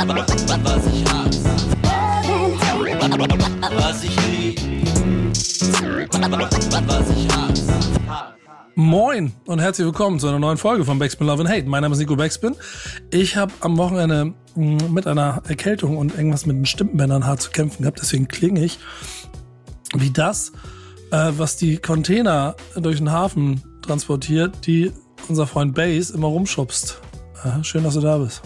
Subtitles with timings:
[0.00, 0.06] Was
[0.82, 1.04] ich.
[8.74, 11.68] Moin und herzlich willkommen zu einer neuen Folge von Backspin Love and Hate.
[11.68, 12.56] Mein Name ist Nico Backspin.
[13.10, 17.50] Ich habe am Wochenende mh, mit einer Erkältung und irgendwas mit den Stimmbändern hart zu
[17.50, 18.00] kämpfen gehabt.
[18.00, 18.78] Deswegen klinge ich
[19.94, 20.52] wie das,
[21.10, 24.92] äh, was die Container durch den Hafen transportiert, die
[25.28, 27.02] unser Freund Base immer rumschubst.
[27.44, 28.40] Äh, schön, dass du da bist.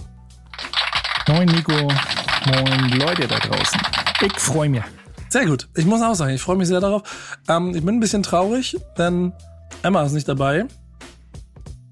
[1.27, 3.80] Moin Nico, moin Leute da draußen.
[4.20, 4.82] Ich freue mich.
[5.30, 5.69] Sehr gut.
[5.74, 7.02] Ich muss auch sagen, ich freue mich sehr darauf.
[7.48, 9.32] Ähm, ich bin ein bisschen traurig, denn
[9.82, 10.66] Emma ist nicht dabei.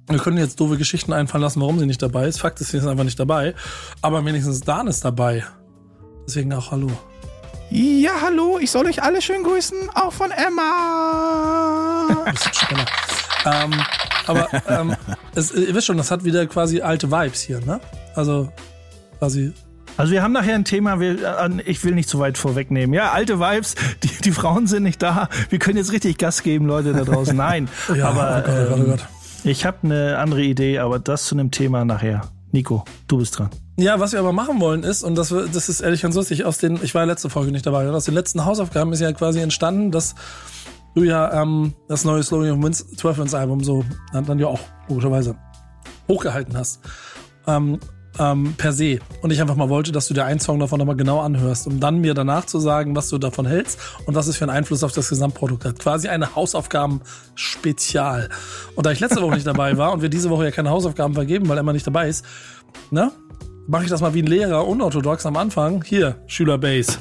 [0.09, 2.40] Wir können jetzt doofe Geschichten einfallen lassen, warum sie nicht dabei ist.
[2.40, 3.54] Fakt ist, sie ist einfach nicht dabei.
[4.02, 5.45] Aber wenigstens Dan ist dabei.
[6.26, 6.90] Deswegen auch Hallo.
[7.70, 12.23] Ja, hallo, ich soll euch alle schön grüßen, auch von Emma.
[12.30, 12.87] Bisschen
[13.46, 13.73] ähm,
[14.26, 14.95] aber ähm,
[15.34, 17.80] es, ihr wisst schon, das hat wieder quasi alte Vibes hier, ne?
[18.14, 18.52] Also
[19.23, 19.52] quasi
[19.96, 21.16] Also wir haben nachher ein Thema, wir,
[21.65, 22.92] ich will nicht zu weit vorwegnehmen.
[22.92, 25.29] Ja, alte Vibes, die, die Frauen sind nicht da.
[25.48, 27.37] Wir können jetzt richtig Gas geben, Leute da draußen.
[27.37, 29.06] Nein, Ja, aber oh Gott, oh Gott, oh ähm, Gott.
[29.45, 32.23] ich habe eine andere Idee, aber das zu einem Thema nachher.
[32.51, 33.51] Nico, du bist dran.
[33.79, 36.59] Ja, was wir aber machen wollen ist, und das, das ist ehrlich ganz lustig, aus
[36.59, 39.12] den, ich war ja letzte Folge nicht dabei, und aus den letzten Hausaufgaben ist ja
[39.12, 40.16] quasi entstanden, dass
[40.96, 44.48] du ja ähm, das neue Slowly of Wins 12 Wins Album so dann, dann ja
[44.48, 45.36] auch logischerweise
[46.09, 46.80] hochgehalten hast.
[47.46, 47.79] Ähm,
[48.18, 48.99] ähm, per se.
[49.23, 51.80] Und ich einfach mal wollte, dass du dir einen Song davon nochmal genau anhörst, um
[51.80, 54.82] dann mir danach zu sagen, was du davon hältst und was es für einen Einfluss
[54.85, 55.79] auf das Gesamtprodukt hat.
[55.79, 58.29] Quasi eine Hausaufgaben-Spezial.
[58.74, 61.15] Und da ich letzte Woche nicht dabei war und wir diese Woche ja keine Hausaufgaben
[61.15, 62.24] vergeben, weil Emma nicht dabei ist,
[62.91, 63.13] ne?
[63.69, 65.84] Mache ich das mal wie ein Lehrer, unorthodox am Anfang.
[65.84, 66.94] Hier, Schüler Base.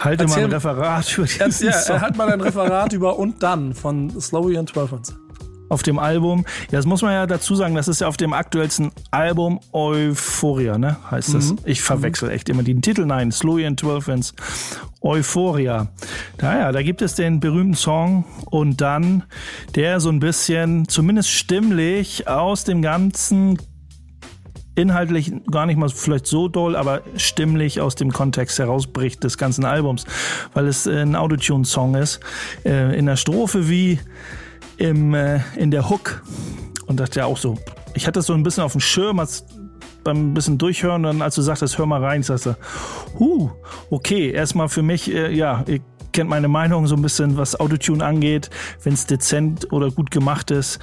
[0.00, 2.00] Halte mal Erzähl- ein Referat über diesen Ja, Song.
[2.00, 5.14] hat mal ein Referat über und dann von and 12 Ones.
[5.72, 6.44] Auf dem Album.
[6.70, 10.76] Ja, das muss man ja dazu sagen, das ist ja auf dem aktuellsten Album Euphoria,
[10.76, 10.98] ne?
[11.10, 11.54] Heißt das.
[11.64, 13.06] Ich verwechsel echt immer den Titel.
[13.06, 14.34] Nein, Slowy and 12 Ends.
[15.00, 15.88] Euphoria.
[16.40, 19.24] Naja, da gibt es den berühmten Song und dann,
[19.74, 23.58] der so ein bisschen, zumindest stimmlich, aus dem ganzen
[24.74, 29.64] inhaltlich gar nicht mal vielleicht so doll, aber stimmlich aus dem Kontext herausbricht des ganzen
[29.64, 30.06] Albums,
[30.54, 32.20] weil es ein Autotune-Song ist.
[32.64, 33.98] Äh, in der Strophe wie
[34.82, 36.22] im, äh, in der Hook.
[36.86, 37.56] Und dachte ja auch so,
[37.94, 39.46] ich hatte das so ein bisschen auf dem Schirm, als
[40.02, 42.56] beim bisschen durchhören, dann als du sagtest, hör mal rein, ich sagte,
[43.18, 43.50] huh,
[43.90, 45.78] okay, erstmal für mich, äh, ja, ihr
[46.12, 48.50] kennt meine Meinung so ein bisschen, was Autotune angeht,
[48.82, 50.80] wenn es dezent oder gut gemacht ist.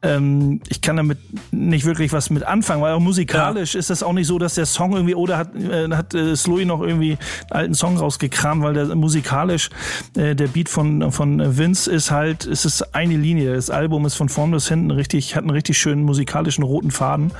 [0.00, 1.18] Ähm, ich kann damit
[1.50, 4.66] nicht wirklich was mit anfangen, weil auch musikalisch ist das auch nicht so, dass der
[4.66, 7.18] Song irgendwie, oder hat, äh, hat äh, Slowy noch irgendwie
[7.50, 9.70] einen alten Song rausgekramt, weil der musikalisch,
[10.16, 13.54] äh, der Beat von, von Vince ist halt, es ist eine Linie.
[13.54, 17.32] Das Album ist von vorn bis hinten richtig, hat einen richtig schönen musikalischen roten Faden.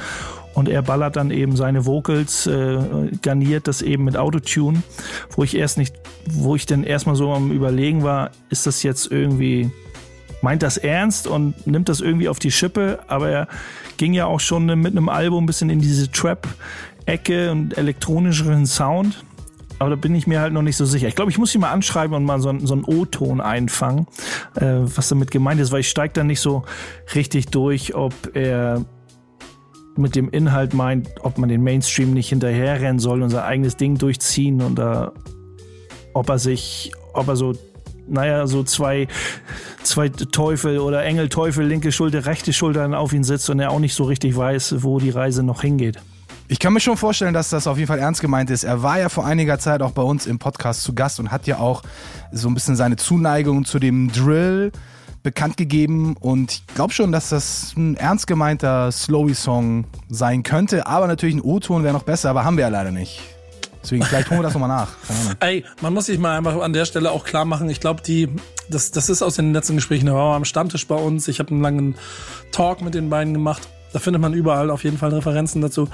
[0.54, 2.78] Und er ballert dann eben seine Vocals, äh,
[3.22, 4.82] garniert das eben mit Autotune,
[5.36, 5.94] wo ich erst nicht,
[6.28, 9.70] wo ich dann erstmal so am überlegen war, ist das jetzt irgendwie
[10.42, 13.48] meint das ernst und nimmt das irgendwie auf die Schippe, aber er
[13.96, 19.24] ging ja auch schon mit einem Album ein bisschen in diese Trap-Ecke und elektronischeren Sound.
[19.80, 21.06] Aber da bin ich mir halt noch nicht so sicher.
[21.06, 24.06] Ich glaube, ich muss ihn mal anschreiben und mal so, einen- so einen O-Ton einfangen,
[24.56, 26.64] äh, was damit gemeint ist, weil ich steige da nicht so
[27.14, 28.84] richtig durch, ob er
[29.96, 33.98] mit dem Inhalt meint, ob man den Mainstream nicht hinterherrennen soll und sein eigenes Ding
[33.98, 35.12] durchziehen und da,
[36.12, 37.52] ob er sich, ob er so,
[38.08, 39.06] naja, so zwei,
[39.88, 43.80] zwei Teufel oder Engel, Teufel, linke Schulter, rechte Schulter auf ihn sitzt und er auch
[43.80, 45.98] nicht so richtig weiß, wo die Reise noch hingeht.
[46.50, 48.64] Ich kann mir schon vorstellen, dass das auf jeden Fall ernst gemeint ist.
[48.64, 51.46] Er war ja vor einiger Zeit auch bei uns im Podcast zu Gast und hat
[51.46, 51.82] ja auch
[52.32, 54.72] so ein bisschen seine Zuneigung zu dem Drill
[55.22, 56.16] bekannt gegeben.
[56.18, 60.86] Und ich glaube schon, dass das ein ernst gemeinter Slowy-Song sein könnte.
[60.86, 63.20] Aber natürlich ein O-Ton wäre noch besser, aber haben wir ja leider nicht.
[63.88, 64.90] Deswegen, vielleicht holen wir das nochmal nach.
[65.40, 68.28] Ey, man muss sich mal einfach an der Stelle auch klar machen, ich glaube, die,
[68.68, 71.38] das, das ist aus den letzten Gesprächen, da war man am Stammtisch bei uns, ich
[71.38, 71.94] habe einen langen
[72.52, 75.88] Talk mit den beiden gemacht, da findet man überall auf jeden Fall Referenzen dazu.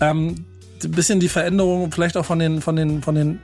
[0.00, 0.46] Ähm,
[0.78, 3.40] bisschen die Veränderung, vielleicht auch von den, von den, von den,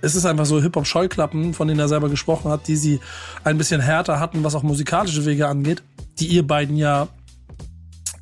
[0.00, 3.00] es ist einfach so Hip-Hop-Scheuklappen, von denen er selber gesprochen hat, die sie
[3.44, 5.82] ein bisschen härter hatten, was auch musikalische Wege angeht,
[6.18, 7.08] die ihr beiden ja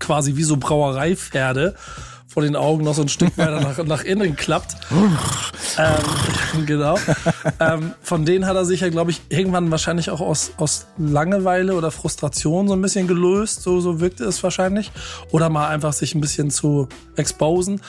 [0.00, 1.77] quasi wie so Brauereipferde
[2.35, 4.77] vor den Augen noch so ein Stück weiter nach, nach innen klappt.
[5.79, 6.99] ähm, genau.
[7.61, 11.77] ähm, von denen hat er sich ja, glaube ich, irgendwann wahrscheinlich auch aus, aus Langeweile
[11.77, 13.63] oder Frustration so ein bisschen gelöst.
[13.63, 14.91] So, so wirkte es wahrscheinlich.
[15.31, 17.81] Oder mal einfach sich ein bisschen zu exposen.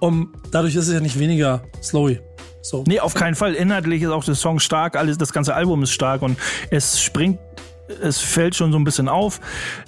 [0.00, 2.18] Um, dadurch ist es ja nicht weniger slowy.
[2.62, 2.84] So.
[2.86, 3.52] Nee, auf keinen Fall.
[3.52, 6.38] Inhaltlich ist auch der Song stark, alles, das ganze Album ist stark und
[6.70, 7.38] es springt
[8.02, 9.40] es fällt schon so ein bisschen auf,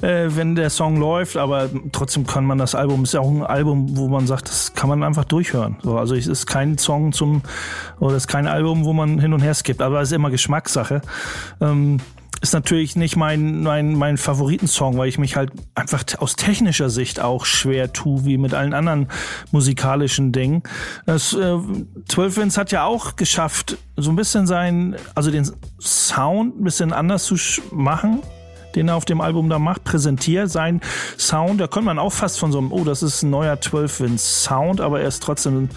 [0.03, 3.43] äh, wenn der Song läuft, aber trotzdem kann man das Album, ist ja auch ein
[3.43, 5.77] Album, wo man sagt, das kann man einfach durchhören.
[5.83, 7.43] So, also es ist kein Song zum,
[8.01, 10.31] oder es ist kein Album, wo man hin und her skippt, aber es ist immer
[10.31, 11.03] Geschmackssache.
[11.61, 11.99] Ähm,
[12.45, 17.19] ist natürlich nicht mein, mein, mein Favoritensong, weil ich mich halt einfach aus technischer Sicht
[17.19, 19.09] auch schwer tue, wie mit allen anderen
[19.51, 20.63] musikalischen Dingen.
[21.07, 21.57] Das, äh,
[22.07, 25.51] 12 Wins hat ja auch geschafft, so ein bisschen sein, also den
[25.81, 27.37] Sound ein bisschen anders zu
[27.73, 28.23] machen
[28.75, 30.51] den er auf dem Album da macht, präsentiert.
[30.51, 30.81] Sein
[31.17, 34.01] Sound, da könnte man auch fast von so einem, oh, das ist ein neuer 12
[34.01, 35.69] Wins Sound, aber er ist trotzdem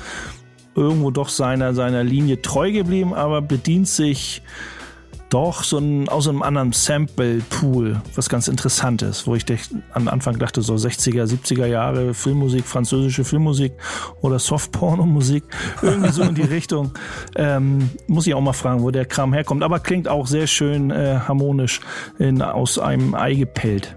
[0.74, 4.42] irgendwo doch seiner, seiner Linie treu geblieben, aber bedient sich
[5.30, 9.46] doch so ein, aus einem anderen Sample-Pool, was ganz interessant ist, wo ich
[9.92, 13.74] am Anfang dachte, so 60er, 70er Jahre Filmmusik, französische Filmmusik
[14.22, 15.44] oder Softporno-Musik,
[15.82, 16.94] irgendwie so in die Richtung.
[17.36, 20.92] Ähm, muss ich auch mal fragen, wo der Kram herkommt, aber klingt auch sehr schön
[20.92, 21.82] äh, harmonisch
[22.20, 23.96] in, aus einem Ei gepellt.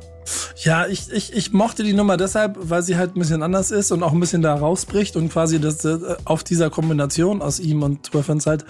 [0.63, 3.93] Ja, ich, ich, ich mochte die Nummer deshalb, weil sie halt ein bisschen anders ist
[3.93, 7.83] und auch ein bisschen da rausbricht und quasi das, äh, auf dieser Kombination aus ihm
[7.83, 8.65] und Twelve halt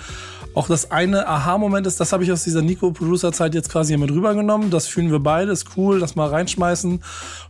[0.54, 4.70] auch das eine Aha-Moment ist, das habe ich aus dieser Nico-Producer-Zeit jetzt quasi mit rübergenommen.
[4.70, 7.00] Das fühlen wir beide, ist cool, das mal reinschmeißen.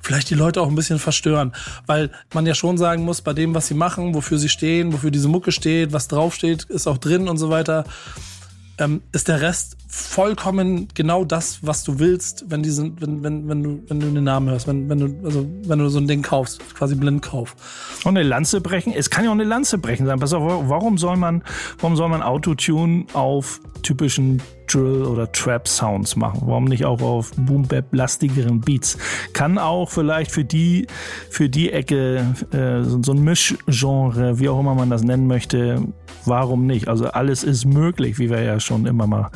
[0.03, 1.53] Vielleicht die Leute auch ein bisschen verstören.
[1.87, 5.11] Weil man ja schon sagen muss, bei dem, was sie machen, wofür sie stehen, wofür
[5.11, 7.85] diese Mucke steht, was draufsteht, ist auch drin und so weiter
[8.81, 13.63] ähm, ist der Rest vollkommen genau das, was du willst, wenn diesen, wenn, wenn, wenn
[13.63, 16.23] du, wenn du den Namen hörst, wenn, wenn du, also wenn du so ein Ding
[16.23, 17.55] kaufst, quasi blind kauf.
[18.05, 20.19] Und eine Lanze brechen, es kann ja auch eine Lanze brechen sein.
[20.19, 21.43] Pass auf, warum soll man,
[21.79, 24.41] warum soll man Autotune auf typischen
[24.73, 26.43] Drill oder Trap Sounds machen.
[26.45, 28.99] Warum nicht auch auf Boom Bap lastigeren Beats?
[29.33, 30.87] Kann auch vielleicht für die
[31.31, 35.83] für die Ecke äh, so, so ein Mischgenre, wie auch immer man das nennen möchte,
[36.25, 36.89] warum nicht?
[36.89, 39.31] Also alles ist möglich, wie wir ja schon immer mal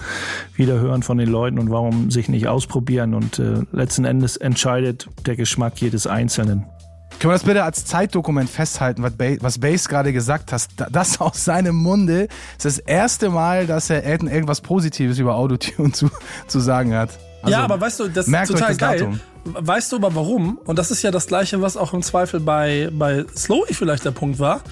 [0.54, 5.08] wieder hören von den Leuten und warum sich nicht ausprobieren und äh, letzten Endes entscheidet
[5.26, 6.66] der Geschmack jedes Einzelnen.
[7.19, 10.66] Können wir das bitte als Zeitdokument festhalten, was, ba was Bass gerade gesagt hat?
[10.90, 15.93] Das aus seinem Munde ist das erste Mal, dass er Elton irgendwas Positives über Autotune
[15.93, 16.11] zu,
[16.46, 17.11] zu sagen hat.
[17.43, 18.99] Also, ja, aber weißt du, das ist total das geil.
[18.99, 19.20] Datum.
[19.44, 20.58] Weißt du aber warum?
[20.64, 24.12] Und das ist ja das Gleiche, was auch im Zweifel bei, bei Slowy vielleicht der
[24.12, 24.62] Punkt war,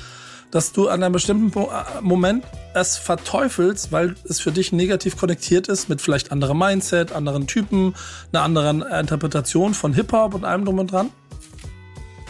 [0.51, 1.67] dass du an einem bestimmten äh,
[2.01, 7.47] Moment es verteufelst, weil es für dich negativ konnektiert ist mit vielleicht anderem Mindset, anderen
[7.47, 7.95] Typen,
[8.33, 11.11] einer anderen Interpretation von Hip-Hop und allem drum und dran.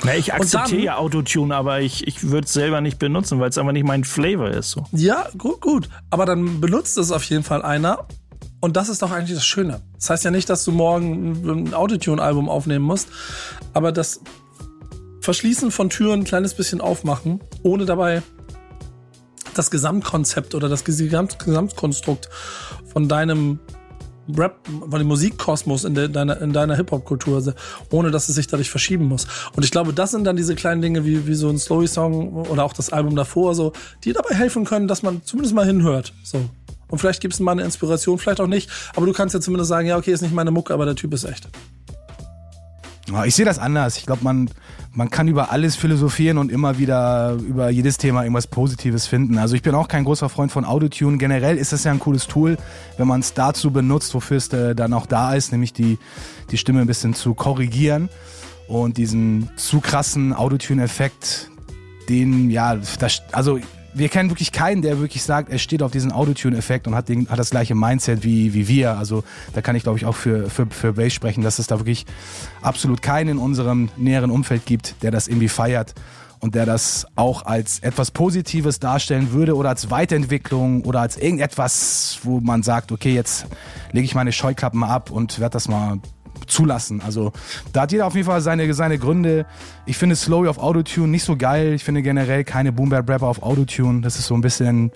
[0.04, 3.58] Na, ich akzeptiere ja Autotune, aber ich, ich würde es selber nicht benutzen, weil es
[3.58, 4.70] einfach nicht mein Flavor ist.
[4.70, 4.84] So.
[4.92, 5.88] Ja, gut, gut.
[6.10, 8.06] Aber dann benutzt es auf jeden Fall einer.
[8.60, 9.80] Und das ist doch eigentlich das Schöne.
[9.94, 13.08] Das heißt ja nicht, dass du morgen ein Autotune-Album aufnehmen musst,
[13.72, 14.20] aber das
[15.20, 18.22] Verschließen von Türen ein kleines bisschen aufmachen, ohne dabei
[19.54, 22.28] das Gesamtkonzept oder das Gesamt Gesamtkonstrukt
[22.92, 23.58] von deinem
[24.36, 27.52] Rap, von dem Musikkosmos in, de, deiner, in deiner Hip-Hop-Kultur, also
[27.90, 29.26] ohne dass es sich dadurch verschieben muss.
[29.56, 32.64] Und ich glaube, das sind dann diese kleinen Dinge wie, wie so ein Slowy-Song oder
[32.64, 33.72] auch das Album davor, so,
[34.04, 36.12] die dabei helfen können, dass man zumindest mal hinhört.
[36.22, 36.48] So.
[36.88, 38.70] Und vielleicht gibt es mal eine Inspiration, vielleicht auch nicht.
[38.94, 41.14] Aber du kannst ja zumindest sagen, ja, okay, ist nicht meine Mucke, aber der Typ
[41.14, 41.48] ist echt.
[43.24, 43.96] Ich sehe das anders.
[43.96, 44.50] Ich glaube, man,
[44.94, 49.38] man kann über alles philosophieren und immer wieder über jedes Thema irgendwas Positives finden.
[49.38, 51.16] Also ich bin auch kein großer Freund von Autotune.
[51.16, 52.58] Generell ist das ja ein cooles Tool,
[52.98, 55.98] wenn man es dazu benutzt, wofür es äh, dann auch da ist, nämlich die,
[56.50, 58.10] die Stimme ein bisschen zu korrigieren
[58.68, 61.50] und diesen zu krassen Autotune-Effekt,
[62.08, 63.58] den, ja, das, also
[63.94, 67.28] wir kennen wirklich keinen, der wirklich sagt, er steht auf diesen Autotune-Effekt und hat, den,
[67.28, 68.96] hat das gleiche Mindset wie, wie wir.
[68.96, 71.78] Also da kann ich, glaube ich, auch für, für, für Bass sprechen, dass es da
[71.78, 72.06] wirklich
[72.62, 75.94] absolut keinen in unserem näheren Umfeld gibt, der das irgendwie feiert
[76.40, 82.18] und der das auch als etwas Positives darstellen würde oder als Weiterentwicklung oder als irgendetwas,
[82.22, 83.46] wo man sagt, okay, jetzt
[83.92, 86.00] lege ich meine Scheuklappen ab und werde das mal
[86.46, 87.00] zulassen.
[87.00, 87.32] Also
[87.72, 89.46] da hat jeder auf jeden Fall seine, seine Gründe.
[89.86, 91.72] Ich finde Slowy auf Autotune nicht so geil.
[91.72, 94.00] Ich finde generell keine Boom Bap Rapper auf Autotune.
[94.00, 94.92] Das ist so ein bisschen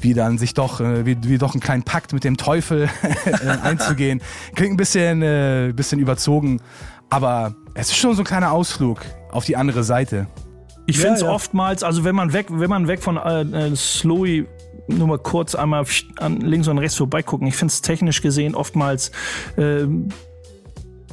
[0.00, 2.88] wie dann sich doch, äh, wie, wie doch einen kleinen Pakt mit dem Teufel
[3.24, 4.20] äh, einzugehen.
[4.54, 6.60] Klingt ein bisschen, äh, bisschen überzogen.
[7.10, 10.26] Aber es ist schon so ein kleiner Ausflug auf die andere Seite.
[10.86, 11.32] Ich finde es ja, ja.
[11.32, 14.46] oftmals, also wenn man weg, wenn man weg von äh, äh Slowy
[14.86, 15.84] nur mal kurz einmal
[16.16, 17.46] an links und rechts vorbeigucken.
[17.46, 19.10] Ich finde es technisch gesehen oftmals
[19.56, 19.86] äh,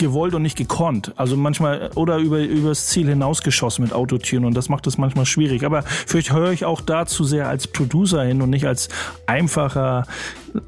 [0.00, 1.12] gewollt und nicht gekonnt.
[1.16, 5.64] Also manchmal oder über übers Ziel hinausgeschossen mit Autotune und das macht es manchmal schwierig.
[5.64, 8.88] Aber vielleicht höre ich auch da zu sehr als Producer hin und nicht als
[9.26, 10.04] einfacher,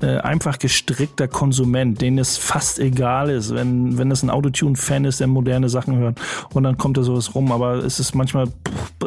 [0.01, 5.19] äh, einfach gestrickter Konsument, denen es fast egal ist, wenn wenn es ein Autotune-Fan ist,
[5.19, 6.21] der moderne Sachen hört
[6.53, 7.51] und dann kommt da sowas rum.
[7.51, 8.47] Aber es ist manchmal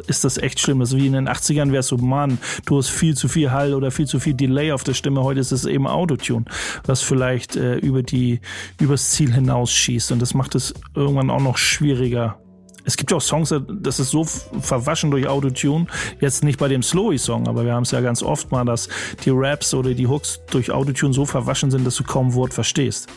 [0.07, 0.79] ist das echt schlimm.
[0.79, 3.51] Das ist wie in den 80ern wäre es so, Mann, du hast viel zu viel
[3.51, 5.23] Hall oder viel zu viel Delay auf der Stimme.
[5.23, 6.45] Heute ist es eben Autotune,
[6.85, 8.41] was vielleicht äh, über die,
[8.79, 10.11] übers Ziel hinausschießt.
[10.15, 12.39] Und das macht es irgendwann auch noch schwieriger,
[12.85, 15.87] es gibt auch Songs, das ist so verwaschen durch Autotune.
[16.21, 18.87] Jetzt nicht bei dem Slowy-Song, aber wir haben es ja ganz oft mal, dass
[19.25, 23.09] die Raps oder die Hooks durch Autotune so verwaschen sind, dass du kaum Wort verstehst.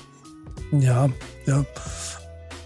[0.73, 1.09] Ja,
[1.47, 1.65] ja.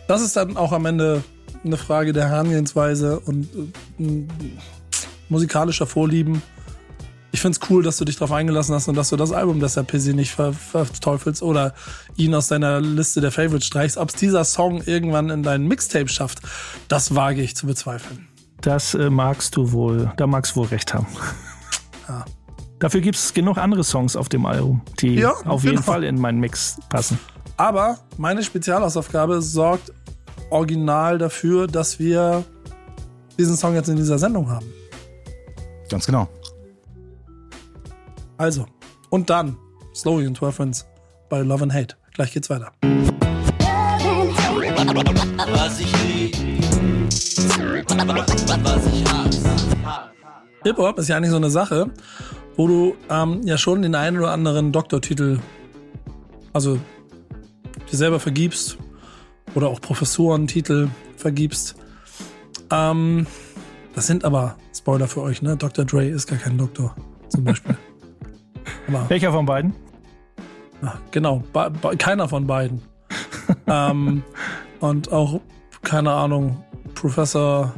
[0.08, 1.22] Das ist dann auch am Ende
[1.62, 3.48] eine Frage der Herangehensweise und
[3.98, 4.26] äh,
[5.28, 6.40] musikalischer Vorlieben
[7.32, 9.58] ich finde es cool, dass du dich darauf eingelassen hast und dass du das Album
[9.58, 11.74] des Pizzi nicht ver verteufelst oder
[12.16, 13.96] ihn aus deiner Liste der Favorites streichst.
[13.96, 16.40] Ob es dieser Song irgendwann in deinen Mixtape schafft,
[16.88, 18.28] das wage ich zu bezweifeln.
[18.60, 21.06] Das äh, magst du wohl, da magst du wohl recht haben.
[22.06, 22.24] Ja.
[22.78, 25.86] Dafür gibt es genug andere Songs auf dem Album, die ja, auf jeden genau.
[25.86, 27.18] Fall in meinen Mix passen.
[27.56, 29.92] Aber meine Spezialhausaufgabe sorgt
[30.50, 32.44] original dafür, dass wir
[33.38, 34.66] diesen Song jetzt in dieser Sendung haben.
[35.88, 36.28] Ganz genau.
[38.42, 38.66] Also,
[39.08, 39.56] und dann
[39.94, 40.84] Slowly and 12 Friends
[41.28, 41.94] bei Love and Hate.
[42.12, 42.72] Gleich geht's weiter.
[42.82, 42.98] Was
[45.78, 45.92] ich
[48.64, 49.04] was ich
[50.64, 51.92] Hip-Hop ist ja eigentlich so eine Sache,
[52.56, 55.38] wo du ähm, ja schon den einen oder anderen Doktortitel,
[56.52, 56.80] also
[57.92, 58.76] dir selber vergibst
[59.54, 61.76] oder auch Professorentitel vergibst.
[62.72, 63.28] Ähm,
[63.94, 65.56] das sind aber, Spoiler für euch, ne?
[65.56, 65.84] Dr.
[65.84, 66.96] Dre ist gar kein Doktor,
[67.28, 67.76] zum Beispiel.
[68.88, 69.74] Aber Welcher von beiden?
[71.12, 71.42] Genau,
[71.98, 72.82] keiner von beiden.
[73.66, 74.22] ähm,
[74.80, 75.40] und auch,
[75.82, 76.64] keine Ahnung,
[76.94, 77.72] Professor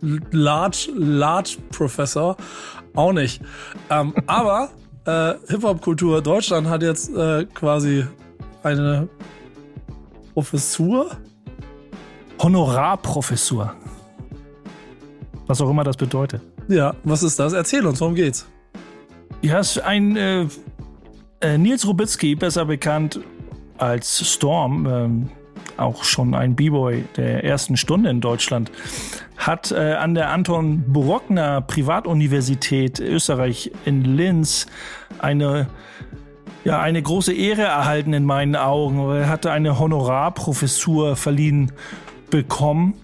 [0.00, 2.36] Large, Large Professor
[2.94, 3.42] auch nicht.
[3.90, 4.70] Ähm, aber
[5.04, 8.06] äh, Hip-Hop-Kultur Deutschland hat jetzt äh, quasi
[8.62, 9.08] eine
[10.34, 11.10] Professur.
[12.40, 13.74] Honorarprofessur.
[15.46, 16.42] Was auch immer das bedeutet.
[16.68, 17.52] Ja, was ist das?
[17.52, 18.46] Erzähl uns, worum geht's?
[19.42, 20.46] Ja, ist ein äh,
[21.40, 23.18] äh, Nils Rubitzky, besser bekannt
[23.76, 25.30] als Storm, ähm,
[25.76, 28.70] auch schon ein B-Boy der ersten Stunde in Deutschland,
[29.36, 34.66] hat äh, an der Anton Bruckner Privatuniversität Österreich in Linz
[35.18, 35.66] eine
[36.64, 39.00] ja, eine große Ehre erhalten in meinen Augen.
[39.10, 41.72] Er hatte eine Honorarprofessur verliehen
[42.30, 42.94] bekommen.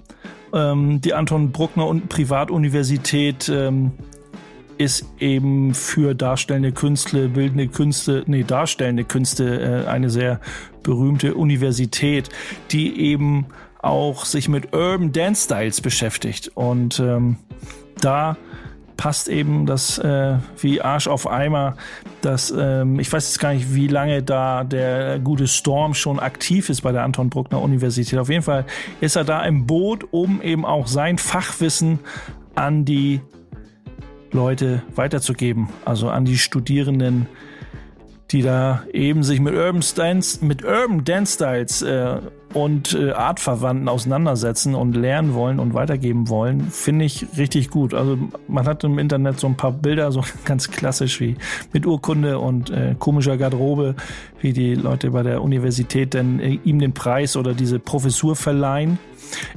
[0.55, 3.91] Ähm, die Anton Bruckner Privatuniversität ähm,
[4.79, 10.41] ist eben für darstellende Künste, bildende Künste, nee, darstellende Künste äh, eine sehr
[10.83, 12.29] berühmte Universität,
[12.71, 13.47] die eben
[13.81, 16.53] auch sich mit Urban Dance Styles beschäftigt.
[16.55, 17.37] Und ähm,
[18.01, 18.37] da
[18.97, 21.77] passt eben das äh, wie Arsch auf Eimer.
[22.21, 26.69] Das, ähm, ich weiß jetzt gar nicht, wie lange da der gute Storm schon aktiv
[26.69, 28.19] ist bei der Anton Bruckner Universität.
[28.19, 28.65] Auf jeden Fall
[29.01, 32.01] ist er da im Boot, um eben auch sein Fachwissen
[32.55, 33.21] an die
[34.33, 37.27] Leute weiterzugeben, also an die Studierenden,
[38.31, 42.21] die da eben sich mit Urban Dance, mit Urban Dance Styles äh,
[42.53, 47.95] und äh, Artverwandten auseinandersetzen und lernen wollen und weitergeben wollen, finde ich richtig gut.
[47.95, 51.37] Also man hat im Internet so ein paar Bilder, so ganz klassisch wie
[51.73, 53.95] mit Urkunde und äh, komischer Garderobe,
[54.41, 58.99] wie die Leute bei der Universität denn äh, ihm den Preis oder diese Professur verleihen.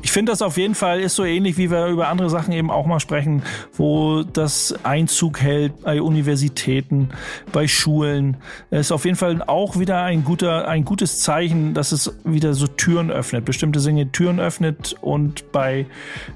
[0.02, 2.72] Ich finde das auf jeden Fall ist so ähnlich, wie wir über andere Sachen eben
[2.72, 7.10] auch mal sprechen, wo das Einzug hält bei Universitäten,
[7.52, 8.38] bei Schulen.
[8.70, 12.54] Es ist auf jeden Fall auch wieder ein guter, ein gutes Zeichen, dass es wieder
[12.54, 15.86] so Türen öffnet, bestimmte Dinge Türen öffnet und bei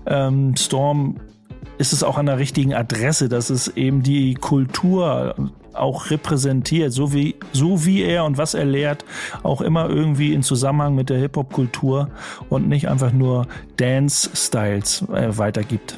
[0.06, 1.20] ähm, Storm
[1.78, 5.36] ist es auch an der richtigen Adresse, dass es eben die Kultur
[5.78, 9.06] auch repräsentiert, so wie, so wie er und was er lehrt,
[9.44, 12.10] auch immer irgendwie in Zusammenhang mit der Hip-Hop-Kultur
[12.50, 15.98] und nicht einfach nur Dance-Styles äh, weitergibt.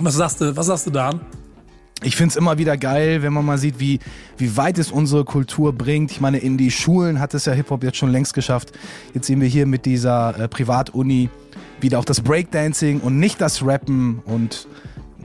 [0.00, 1.10] Was sagst du, was sagst du da?
[2.02, 3.98] Ich finde es immer wieder geil, wenn man mal sieht, wie,
[4.36, 6.12] wie weit es unsere Kultur bringt.
[6.12, 8.70] Ich meine, in die Schulen hat es ja Hip-Hop jetzt schon längst geschafft.
[9.14, 11.28] Jetzt sehen wir hier mit dieser äh, Privatuni
[11.80, 14.68] wieder auch das Breakdancing und nicht das Rappen und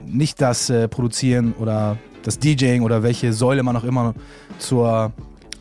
[0.04, 4.14] nicht das äh, Produzieren oder das DJing oder welche Säule man auch immer
[4.58, 5.12] zur,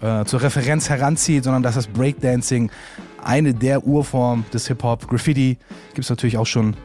[0.02, 2.72] äh, zur Referenz heranzieht, sondern dass das Breakdancing
[3.24, 5.58] eine der Urformen des Hip-Hop, Graffiti,
[5.94, 6.76] gibt es natürlich auch schon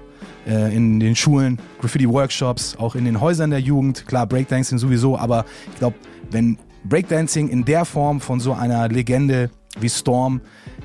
[0.47, 5.45] äh, in den Schulen, Graffiti-Workshops, auch in den Häusern der Jugend, klar, Breakdancing sowieso, aber
[5.73, 5.97] ich glaube,
[6.31, 10.41] wenn Breakdancing in der Form von so einer Legende wie Storm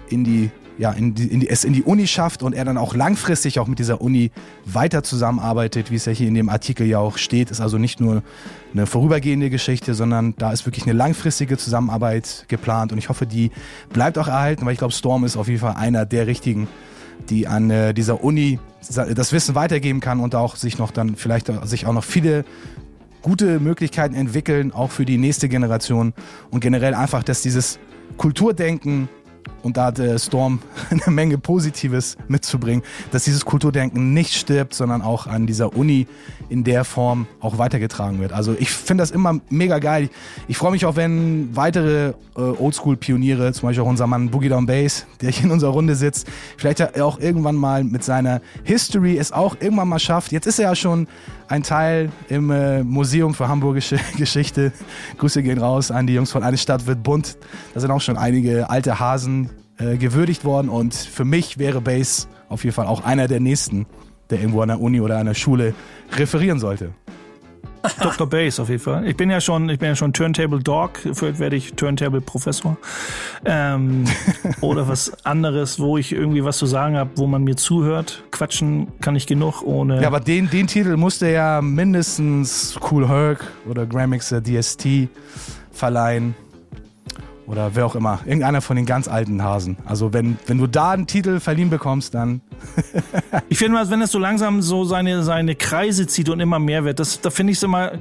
[0.09, 2.77] in die ja, in die, in die, es in die Uni schafft und er dann
[2.77, 4.31] auch langfristig auch mit dieser Uni
[4.65, 7.99] weiter zusammenarbeitet, wie es ja hier in dem Artikel ja auch steht, ist also nicht
[7.99, 8.23] nur
[8.73, 13.51] eine vorübergehende Geschichte, sondern da ist wirklich eine langfristige Zusammenarbeit geplant und ich hoffe, die
[13.91, 16.67] bleibt auch erhalten, weil ich glaube, Storm ist auf jeden Fall einer der richtigen
[17.29, 18.59] die an äh, dieser Uni
[19.15, 22.43] das Wissen weitergeben kann und auch sich noch dann vielleicht sich auch noch viele
[23.21, 26.13] gute Möglichkeiten entwickeln, auch für die nächste Generation
[26.51, 27.79] und generell einfach, dass dieses
[28.17, 29.07] Kulturdenken
[29.63, 35.01] und da hat äh, Storm eine Menge Positives mitzubringen, dass dieses Kulturdenken nicht stirbt, sondern
[35.01, 36.07] auch an dieser Uni
[36.49, 38.33] in der Form auch weitergetragen wird.
[38.33, 40.09] Also ich finde das immer mega geil.
[40.47, 44.65] Ich, freue mich auch, wenn weitere äh, Oldschool-Pioniere, zum Beispiel auch unser Mann Boogie Down
[44.65, 46.27] Bass, der hier in unserer Runde sitzt,
[46.57, 50.31] vielleicht auch irgendwann mal mit seiner History es auch irgendwann mal schafft.
[50.31, 51.07] Jetzt ist er ja schon
[51.47, 54.71] ein Teil im äh, Museum für Hamburgische Geschichte.
[55.17, 57.37] Grüße gehen raus an die Jungs von Eine Stadt wird bunt.
[57.73, 62.27] Da sind auch schon einige alte Hasen äh, gewürdigt worden und für mich wäre Bass
[62.49, 63.85] auf jeden Fall auch einer der nächsten,
[64.29, 65.73] der irgendwo an der Uni oder an der Schule
[66.17, 66.93] referieren sollte.
[68.01, 68.27] Dr.
[68.27, 69.05] Bass auf jeden Fall.
[69.05, 72.77] Ich bin ja schon, ich bin ja schon Turntable Dog, vielleicht werde ich Turntable Professor.
[73.43, 74.05] Ähm,
[74.61, 78.23] oder was anderes, wo ich irgendwie was zu sagen habe, wo man mir zuhört.
[78.31, 80.01] Quatschen kann ich genug ohne.
[80.01, 85.09] Ja, aber den, den Titel musste ja mindestens Cool Herc oder Grammixer DST
[85.71, 86.35] verleihen.
[87.45, 88.19] Oder wer auch immer.
[88.25, 89.77] Irgendeiner von den ganz alten Hasen.
[89.85, 92.41] Also wenn, wenn du da einen Titel verliehen bekommst, dann.
[93.49, 96.99] ich finde, wenn es so langsam so seine, seine Kreise zieht und immer mehr wird,
[96.99, 97.93] das, da finde ich es immer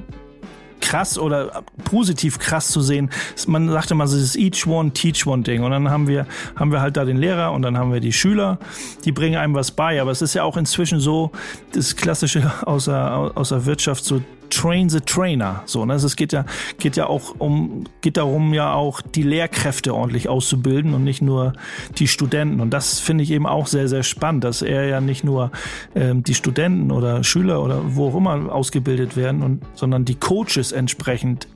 [0.83, 3.09] krass oder positiv krass zu sehen.
[3.47, 5.63] Man sagt immer, es ist each one, teach one Ding.
[5.63, 8.11] Und dann haben wir, haben wir halt da den Lehrer und dann haben wir die
[8.11, 8.59] Schüler,
[9.05, 10.01] die bringen einem was bei.
[10.01, 11.31] Aber es ist ja auch inzwischen so,
[11.71, 14.21] das Klassische aus der, aus der Wirtschaft, so
[14.53, 15.63] train the trainer.
[15.65, 15.93] So, ne?
[15.93, 16.45] Also es geht ja,
[16.79, 21.53] geht ja auch um, geht darum, ja auch die Lehrkräfte ordentlich auszubilden und nicht nur
[21.97, 22.59] die Studenten.
[22.59, 25.51] Und das finde ich eben auch sehr, sehr spannend, dass er ja nicht nur
[25.95, 30.71] ähm, die Studenten oder Schüler oder wo auch immer ausgebildet werden, und, sondern die Coaches
[30.71, 31.47] entsprechend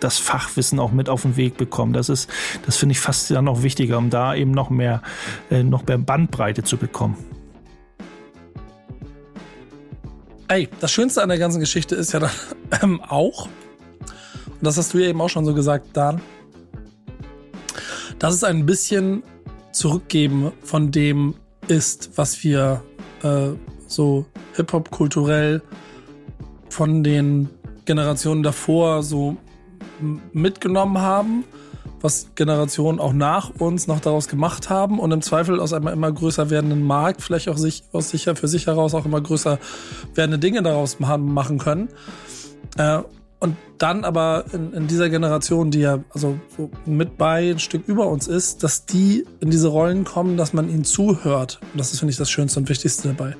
[0.00, 1.92] das Fachwissen auch mit auf den Weg bekommen.
[1.92, 2.30] Das ist,
[2.66, 5.02] das finde ich fast ja noch wichtiger, um da eben noch mehr,
[5.50, 7.16] äh, noch mehr Bandbreite zu bekommen.
[10.48, 12.30] Ey, das Schönste an der ganzen Geschichte ist ja dann
[12.82, 16.20] ähm, auch, und das hast du ja eben auch schon so gesagt, Dan,
[18.20, 19.24] dass es ein bisschen
[19.72, 21.34] zurückgeben von dem
[21.66, 22.82] ist, was wir
[23.24, 23.48] äh,
[23.88, 24.24] so
[24.54, 25.62] Hip-Hop kulturell
[26.70, 27.48] von den
[27.84, 29.36] Generationen davor so
[30.32, 31.44] mitgenommen haben
[32.00, 36.12] was Generationen auch nach uns noch daraus gemacht haben und im Zweifel aus einem immer
[36.12, 39.58] größer werdenden Markt vielleicht auch sich aus sicher für sich heraus auch immer größer
[40.14, 41.88] werdende Dinge daraus machen können.
[42.76, 43.00] Äh,
[43.38, 47.86] und dann aber in, in, dieser Generation, die ja also so mit bei ein Stück
[47.86, 51.60] über uns ist, dass die in diese Rollen kommen, dass man ihnen zuhört.
[51.72, 53.36] Und das ist, finde ich, das Schönste und Wichtigste dabei.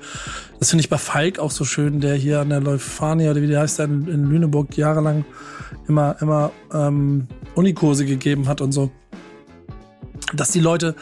[0.58, 3.46] Das finde ich bei Falk auch so schön, der hier an der Leufania oder wie
[3.46, 5.24] die heißt, in, in Lüneburg jahrelang
[5.88, 8.90] immer, immer ähm, Unikurse gegeben hat und so.
[10.34, 10.94] Dass die Leute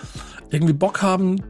[0.50, 1.42] irgendwie Bock haben,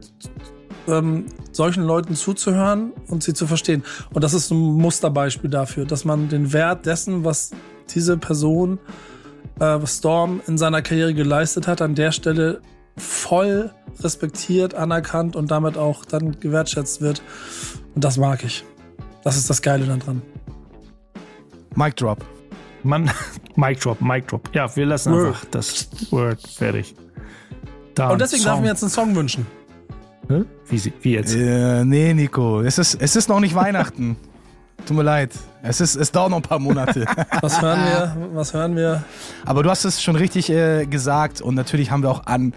[0.87, 3.83] ähm, solchen Leuten zuzuhören und sie zu verstehen.
[4.13, 7.51] Und das ist ein Musterbeispiel dafür, dass man den Wert dessen, was
[7.93, 8.79] diese Person,
[9.59, 12.61] äh, Storm in seiner Karriere geleistet hat, an der Stelle
[12.97, 17.21] voll respektiert, anerkannt und damit auch dann gewertschätzt wird.
[17.93, 18.63] Und das mag ich.
[19.23, 20.21] Das ist das Geile daran.
[21.75, 22.23] Mic Drop.
[22.83, 23.09] Mann,
[23.55, 24.49] Mic Drop, Mic Drop.
[24.53, 25.27] Ja, wir lassen Word.
[25.27, 26.95] einfach das Word fertig.
[27.93, 29.47] Da und deswegen darf ich mir jetzt einen Song wünschen.
[30.67, 31.35] Wie, wie jetzt?
[31.35, 34.17] Äh, nee, Nico, es ist, es ist noch nicht Weihnachten.
[34.85, 35.31] Tut mir leid.
[35.63, 37.05] Es, ist, es dauert noch ein paar Monate.
[37.41, 38.17] Was hören wir?
[38.33, 39.03] Was hören wir?
[39.45, 42.53] Aber du hast es schon richtig äh, gesagt und natürlich haben wir auch an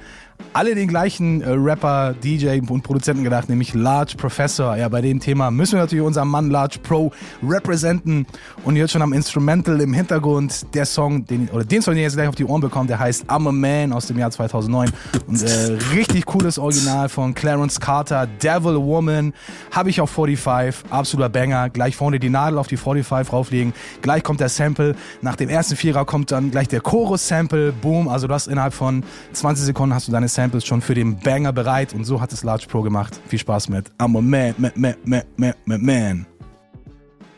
[0.52, 4.76] alle den gleichen äh, Rapper, DJ und Produzenten gedacht, nämlich Large Professor.
[4.76, 7.12] Ja, bei dem Thema müssen wir natürlich unseren Mann Large Pro
[7.46, 8.26] representen.
[8.64, 12.04] Und jetzt schon am Instrumental im Hintergrund der Song, den, oder den Song, den ihr
[12.04, 14.90] jetzt gleich auf die Ohren bekommt, der heißt I'm a Man aus dem Jahr 2009.
[15.26, 19.34] Und äh, richtig cooles Original von Clarence Carter, Devil Woman.
[19.70, 21.70] Habe ich auf 45, absoluter Banger.
[21.70, 23.72] Gleich vorne die Nadel auf die 45 rauflegen.
[24.02, 24.94] Gleich kommt der Sample.
[25.20, 27.72] Nach dem ersten Vierer kommt dann gleich der Chorus-Sample.
[27.72, 28.08] Boom.
[28.08, 31.52] Also du hast innerhalb von 20 Sekunden hast du deine Samples schon für den Banger
[31.52, 33.18] bereit und so hat es Large Pro gemacht.
[33.28, 36.26] Viel Spaß mit I'm a man, man, man, man, man, man, man.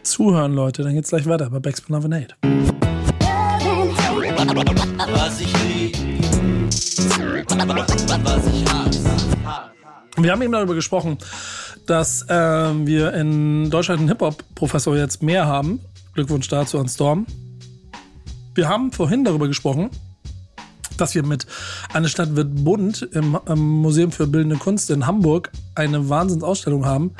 [0.02, 2.34] Zuhören, Leute, dann geht's gleich weiter bei Backspin of a Nate.
[5.12, 5.96] Was ich lieb,
[8.24, 9.10] was ich hasse.
[10.16, 11.18] Wir haben eben darüber gesprochen,
[11.86, 15.80] dass ähm, wir in Deutschland einen Hip-Hop-Professor jetzt mehr haben.
[16.14, 17.26] Glückwunsch dazu an Storm.
[18.54, 19.90] Wir haben vorhin darüber gesprochen,
[21.00, 21.46] dass wir mit
[21.92, 27.14] Eine Stadt wird bunt im, im Museum für Bildende Kunst in Hamburg eine Wahnsinnsausstellung haben,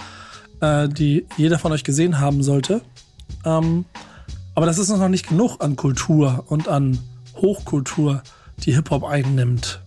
[0.61, 2.83] äh, die jeder von euch gesehen haben sollte.
[3.45, 3.85] Ähm,
[4.55, 6.99] aber das ist noch nicht genug an Kultur und an
[7.37, 8.23] Hochkultur,
[8.65, 9.81] die Hip-Hop einnimmt.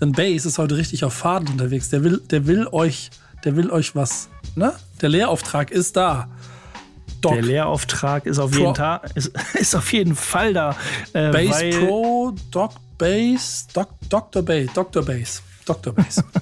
[0.00, 1.90] Denn Bass ist heute richtig auf Faden unterwegs.
[1.90, 3.10] Der will, der will euch
[3.44, 4.72] der will euch was, ne?
[5.00, 6.28] Der Lehrauftrag ist da.
[7.20, 7.34] Doc.
[7.34, 10.76] Der Lehrauftrag ist auf jeden Tag, ist, ist auf jeden Fall da.
[11.12, 14.42] Äh, Base Pro, Doc Base, Doc, Dr.
[14.42, 15.04] Base, Dr.
[15.04, 15.92] Base, Dr.
[15.92, 16.22] Base.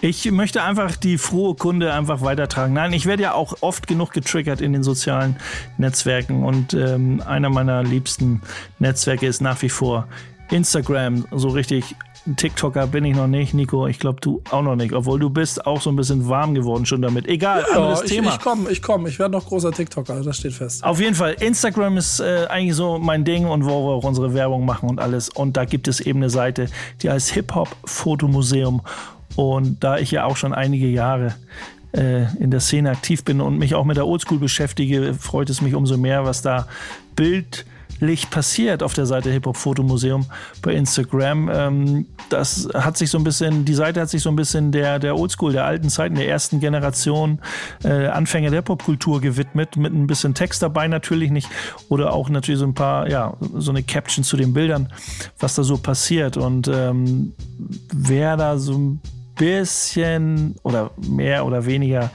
[0.00, 2.72] Ich möchte einfach die frohe Kunde einfach weitertragen.
[2.72, 5.36] Nein, ich werde ja auch oft genug getriggert in den sozialen
[5.76, 8.42] Netzwerken und ähm, einer meiner liebsten
[8.78, 10.06] Netzwerke ist nach wie vor
[10.50, 11.26] Instagram.
[11.32, 11.96] So richtig
[12.36, 13.86] TikToker bin ich noch nicht, Nico.
[13.86, 14.92] Ich glaube, du auch noch nicht.
[14.92, 17.26] Obwohl du bist auch so ein bisschen warm geworden schon damit.
[17.26, 18.30] Egal, anderes Ja, ich, Thema.
[18.34, 19.08] ich komme, ich komme.
[19.08, 20.84] Ich werde noch großer TikToker, das steht fest.
[20.84, 24.34] Auf jeden Fall, Instagram ist äh, eigentlich so mein Ding und wo wir auch unsere
[24.34, 25.28] Werbung machen und alles.
[25.28, 26.68] Und da gibt es eben eine Seite,
[27.02, 28.82] die heißt Hip-Hop-Fotomuseum.
[29.36, 31.34] Und da ich ja auch schon einige Jahre
[31.92, 35.60] äh, in der Szene aktiv bin und mich auch mit der Oldschool beschäftige, freut es
[35.60, 36.66] mich umso mehr, was da
[37.98, 40.26] bildlich passiert auf der Seite Hip-Hop-Fotomuseum
[40.62, 41.50] bei Instagram.
[41.52, 44.98] Ähm, das hat sich so ein bisschen, die Seite hat sich so ein bisschen der,
[44.98, 47.40] der Oldschool, der alten Zeiten, der ersten Generation,
[47.84, 51.48] äh, Anfänge der Popkultur gewidmet, mit ein bisschen Text dabei natürlich nicht
[51.88, 54.92] oder auch natürlich so ein paar, ja, so eine Caption zu den Bildern,
[55.38, 57.32] was da so passiert und ähm,
[57.92, 59.00] wer da so ein
[59.36, 62.10] bisschen oder mehr oder weniger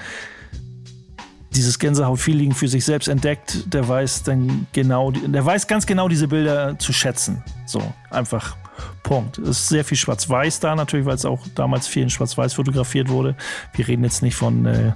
[1.55, 6.27] dieses Gänsehaut-Feeling für sich selbst entdeckt, der weiß dann genau, der weiß ganz genau diese
[6.27, 7.43] Bilder zu schätzen.
[7.65, 8.55] So, einfach
[9.03, 9.37] Punkt.
[9.37, 13.09] Es ist sehr viel Schwarz-Weiß da natürlich, weil es auch damals viel in Schwarz-Weiß fotografiert
[13.09, 13.35] wurde.
[13.73, 14.93] Wir reden jetzt nicht von äh,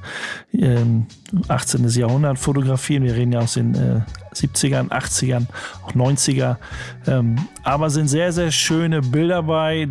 [0.54, 1.06] ähm,
[1.48, 1.88] 18.
[1.90, 4.02] Jahrhundert Fotografien, wir reden ja aus den äh,
[4.34, 5.48] 70ern, 80ern,
[5.86, 6.58] auch 90er.
[7.06, 9.90] Ähm, aber sind sehr, sehr schöne Bilder bei,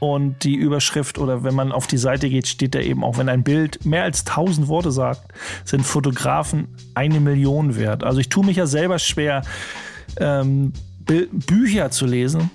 [0.00, 3.28] und die Überschrift oder wenn man auf die Seite geht, steht da eben auch, wenn
[3.28, 5.20] ein Bild mehr als 1000 Worte sagt,
[5.64, 8.02] sind Fotografen eine Million wert.
[8.02, 9.42] Also ich tue mich ja selber schwer,
[10.18, 10.72] ähm,
[11.06, 12.50] Bü- Bücher zu lesen.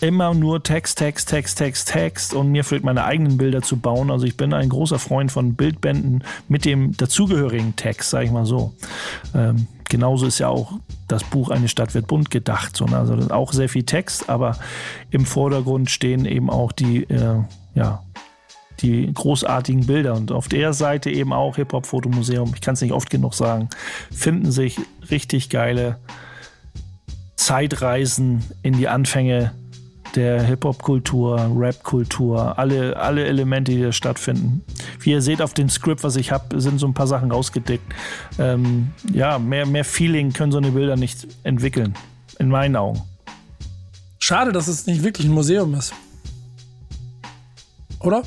[0.00, 4.10] Immer nur Text, Text, Text, Text, Text und mir fehlt meine eigenen Bilder zu bauen.
[4.10, 8.44] Also ich bin ein großer Freund von Bildbänden mit dem dazugehörigen Text, sage ich mal
[8.44, 8.74] so.
[9.34, 10.72] Ähm, genauso ist ja auch
[11.06, 12.76] das Buch Eine Stadt wird bunt gedacht.
[12.76, 12.98] So, ne?
[12.98, 14.58] Also auch sehr viel Text, aber
[15.10, 17.42] im Vordergrund stehen eben auch die, äh,
[17.74, 18.02] ja,
[18.80, 20.14] die großartigen Bilder.
[20.14, 23.68] Und auf der Seite eben auch Hip-Hop-Fotomuseum, ich kann es nicht oft genug sagen,
[24.10, 24.80] finden sich
[25.10, 25.98] richtig geile
[27.36, 29.52] Zeitreisen in die Anfänge
[30.16, 34.64] der Hip-Hop-Kultur, Rap-Kultur, alle, alle Elemente, die da stattfinden.
[35.00, 37.84] Wie ihr seht auf dem Skript, was ich habe, sind so ein paar Sachen rausgedickt.
[38.38, 41.94] Ähm, ja, mehr, mehr Feeling können so eine Bilder nicht entwickeln,
[42.38, 43.02] in meinen Augen.
[44.18, 45.92] Schade, dass es nicht wirklich ein Museum ist.
[48.00, 48.22] Oder?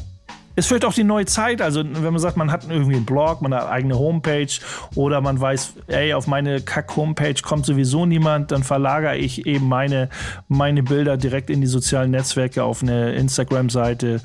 [0.58, 1.62] Ist vielleicht auch die neue Zeit.
[1.62, 4.48] Also, wenn man sagt, man hat irgendwie einen Blog, man hat eine eigene Homepage
[4.96, 10.10] oder man weiß, ey, auf meine Kack-Homepage kommt sowieso niemand, dann verlagere ich eben meine,
[10.48, 14.20] meine Bilder direkt in die sozialen Netzwerke auf eine Instagram-Seite.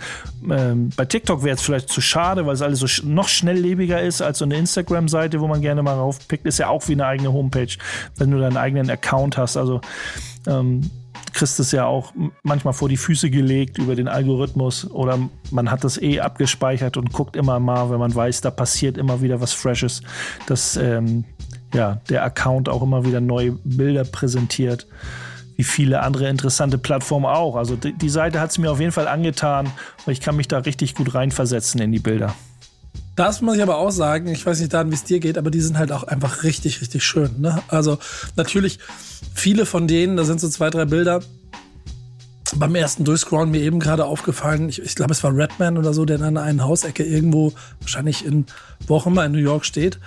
[0.51, 4.01] Ähm, bei TikTok wäre es vielleicht zu schade, weil es alles so sch noch schnelllebiger
[4.01, 6.47] ist als so eine Instagram-Seite, wo man gerne mal raufpickt.
[6.47, 7.77] Ist ja auch wie eine eigene Homepage,
[8.17, 9.59] wenn du deinen eigenen Account hast.
[9.59, 9.83] Also,
[10.47, 10.91] ähm,
[11.33, 15.19] kriegst es ja auch manchmal vor die Füße gelegt über den Algorithmus oder
[15.51, 19.23] man hat das eh abgespeichert und guckt immer mal, wenn man weiß, da passiert immer
[19.23, 20.03] wieder was Freshes,
[20.47, 21.25] dass ähm,
[21.75, 24.87] ja, der Account auch immer wieder neue Bilder präsentiert,
[25.57, 27.57] wie viele andere interessante Plattformen auch.
[27.57, 29.71] Also die, die Seite hat es mir auf jeden Fall angetan,
[30.05, 32.35] weil ich kann mich da richtig gut reinversetzen in die Bilder.
[33.15, 35.61] Das muss ich aber auch sagen, ich weiß nicht, wie es dir geht, aber die
[35.61, 37.41] sind halt auch einfach richtig, richtig schön.
[37.41, 37.63] Ne?
[37.69, 37.99] Also
[38.37, 38.79] natürlich,
[39.35, 41.21] viele von denen, da sind so zwei, drei Bilder,
[42.57, 46.05] beim ersten Durchscrollen mir eben gerade aufgefallen, ich, ich glaube, es war Redman oder so,
[46.05, 48.47] der in einer einen Hausecke irgendwo, wahrscheinlich in,
[48.87, 49.99] wo auch immer in New York steht.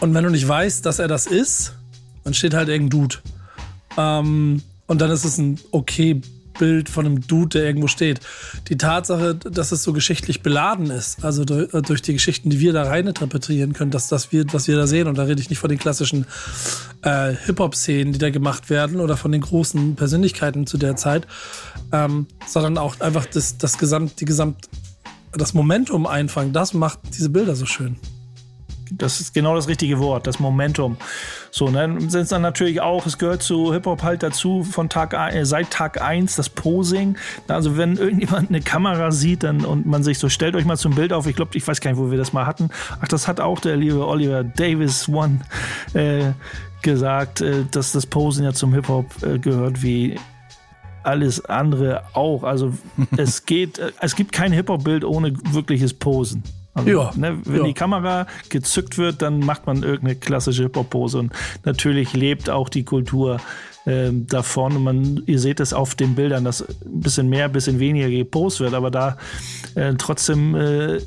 [0.00, 1.74] Und wenn du nicht weißt, dass er das ist,
[2.24, 3.16] dann steht halt irgendein Dude.
[3.96, 6.22] Ähm, und dann ist es ein okay
[6.58, 8.20] Bild von einem Dude, der irgendwo steht.
[8.68, 12.72] Die Tatsache, dass es so geschichtlich beladen ist, also durch, durch die Geschichten, die wir
[12.72, 15.48] da rein interpretieren können, dass das wir, was wir da sehen, und da rede ich
[15.48, 16.26] nicht von den klassischen
[17.02, 21.26] äh, Hip-Hop-Szenen, die da gemacht werden, oder von den großen Persönlichkeiten zu der Zeit,
[21.92, 24.68] ähm, sondern auch einfach das, das Gesamt, die Gesamt,
[25.32, 27.96] das Momentum einfangen, das macht diese Bilder so schön.
[28.92, 30.96] Das ist genau das richtige Wort, das Momentum.
[31.50, 35.14] So, ne, sind es dann natürlich auch, es gehört zu Hip-Hop halt dazu, von Tag,
[35.14, 37.16] äh, seit Tag 1 das Posing.
[37.48, 40.94] Also wenn irgendjemand eine Kamera sieht dann, und man sich so, stellt euch mal zum
[40.94, 42.70] Bild auf, ich glaube, ich weiß gar nicht, wo wir das mal hatten.
[43.00, 45.40] Ach, das hat auch der liebe Oliver Davis One
[45.94, 46.32] äh,
[46.82, 50.16] gesagt, äh, dass das Posen ja zum Hip-Hop äh, gehört, wie
[51.02, 52.42] alles andere auch.
[52.44, 52.72] Also
[53.16, 56.42] es geht, äh, es gibt kein Hip-Hop-Bild ohne wirkliches Posen.
[56.78, 57.64] Also, Ja, ne, wenn ja.
[57.64, 61.18] die Kamera gezückt wird, dann macht man irgendeine klassische Hip-Hop-Pose.
[61.18, 61.32] Und
[61.64, 63.38] natürlich lebt auch die Kultur
[63.86, 64.76] ähm, davon.
[64.76, 68.10] Und man, ihr seht es auf den Bildern, dass ein bisschen mehr, ein bisschen weniger
[68.10, 68.74] gepostet wird.
[68.74, 69.16] Aber da
[69.74, 71.00] äh, trotzdem äh,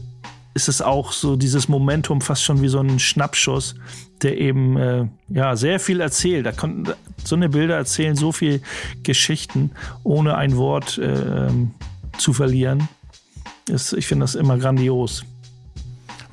[0.54, 3.76] ist es auch so dieses Momentum fast schon wie so ein Schnappschuss,
[4.22, 6.46] der eben äh, ja sehr viel erzählt.
[6.46, 6.92] Da konnten
[7.24, 8.62] so eine Bilder erzählen so viel
[9.04, 9.72] Geschichten,
[10.04, 11.72] ohne ein Wort äh, ähm,
[12.18, 12.90] zu verlieren.
[13.70, 15.24] Ist, ich finde das immer grandios.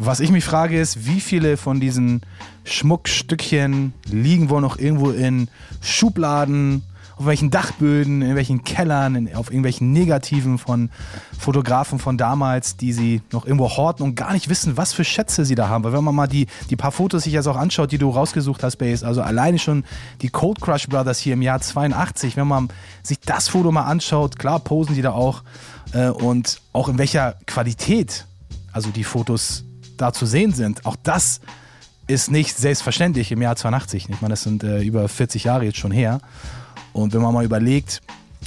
[0.01, 2.21] Was ich mich frage ist, wie viele von diesen
[2.63, 5.49] Schmuckstückchen liegen wohl noch irgendwo in
[5.81, 6.85] Schubladen,
[7.17, 10.91] auf welchen Dachböden, in welchen Kellern, in, auf irgendwelchen Negativen von
[11.37, 15.45] Fotografen von damals, die sie noch irgendwo horten und gar nicht wissen, was für Schätze
[15.45, 15.83] sie da haben.
[15.83, 18.63] Weil wenn man mal die, die paar Fotos sich jetzt auch anschaut, die du rausgesucht
[18.63, 19.83] hast, Base, also alleine schon
[20.23, 22.69] die Cold Crush Brothers hier im Jahr 82, wenn man
[23.03, 25.43] sich das Foto mal anschaut, klar posen die da auch
[25.93, 28.27] äh, und auch in welcher Qualität
[28.73, 29.65] also die Fotos
[30.01, 30.87] da zu sehen sind.
[30.87, 31.41] Auch das
[32.07, 34.09] ist nicht selbstverständlich im Jahr 82.
[34.09, 36.21] Ich meine, das sind äh, über 40 Jahre jetzt schon her.
[36.93, 38.01] Und wenn man mal überlegt,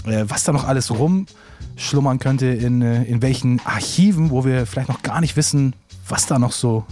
[0.06, 4.90] äh, was da noch alles rumschlummern könnte, in, äh, in welchen Archiven, wo wir vielleicht
[4.90, 5.74] noch gar nicht wissen,
[6.08, 6.86] was da noch so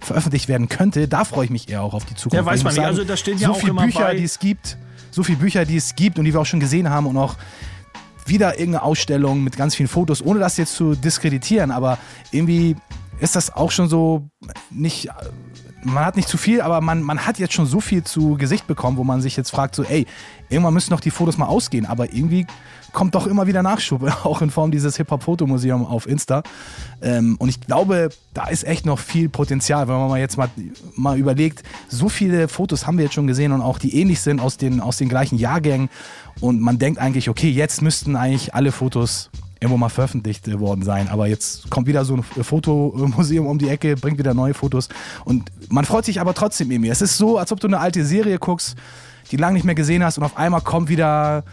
[0.00, 2.34] veröffentlicht werden könnte, da freue ich mich eher auch auf die Zukunft.
[2.34, 2.84] Ja, weiß man nicht.
[2.84, 4.78] Also da stehen ja so auch viele Bücher, die es gibt,
[5.10, 7.36] so viele Bücher, die es gibt und die wir auch schon gesehen haben und auch
[8.26, 11.98] wieder irgendeine Ausstellung mit ganz vielen Fotos, ohne das jetzt zu diskreditieren, aber
[12.30, 12.76] irgendwie
[13.20, 14.28] ist das auch schon so
[14.70, 15.08] nicht,
[15.82, 18.66] man hat nicht zu viel, aber man, man hat jetzt schon so viel zu Gesicht
[18.66, 20.06] bekommen, wo man sich jetzt fragt, so, ey,
[20.48, 22.46] irgendwann müssen doch die Fotos mal ausgehen, aber irgendwie
[22.92, 26.42] kommt doch immer wieder Nachschub, auch in Form dieses Hip-Hop-Fotomuseum auf Insta.
[27.02, 30.48] Ähm, und ich glaube, da ist echt noch viel Potenzial, wenn man mal jetzt mal,
[30.96, 34.40] mal überlegt, so viele Fotos haben wir jetzt schon gesehen und auch die ähnlich sind
[34.40, 35.90] aus den, aus den gleichen Jahrgängen.
[36.40, 41.08] Und man denkt eigentlich, okay, jetzt müssten eigentlich alle Fotos irgendwo mal veröffentlicht worden sein.
[41.08, 44.88] Aber jetzt kommt wieder so ein Fotomuseum um die Ecke, bringt wieder neue Fotos.
[45.24, 46.90] Und man freut sich aber trotzdem irgendwie.
[46.90, 48.76] Es ist so, als ob du eine alte Serie guckst,
[49.30, 51.44] die lange nicht mehr gesehen hast und auf einmal kommt wieder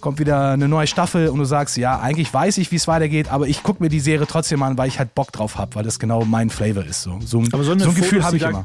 [0.00, 3.30] kommt wieder eine neue Staffel und du sagst, ja, eigentlich weiß ich, wie es weitergeht,
[3.30, 5.84] aber ich gucke mir die Serie trotzdem an, weil ich halt Bock drauf habe, weil
[5.84, 7.02] das genau mein Flavor ist.
[7.02, 8.64] So, so, ein- Aber so so ein Gefühl Fotos, habe ich da- immer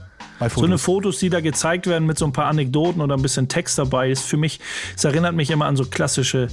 [0.50, 0.80] So eine.
[0.80, 4.10] Fotos, die da gezeigt werden mit so ein paar Anekdoten oder ein bisschen Text dabei,
[4.10, 4.60] ist für mich,
[4.96, 6.48] es erinnert mich immer an so klassische,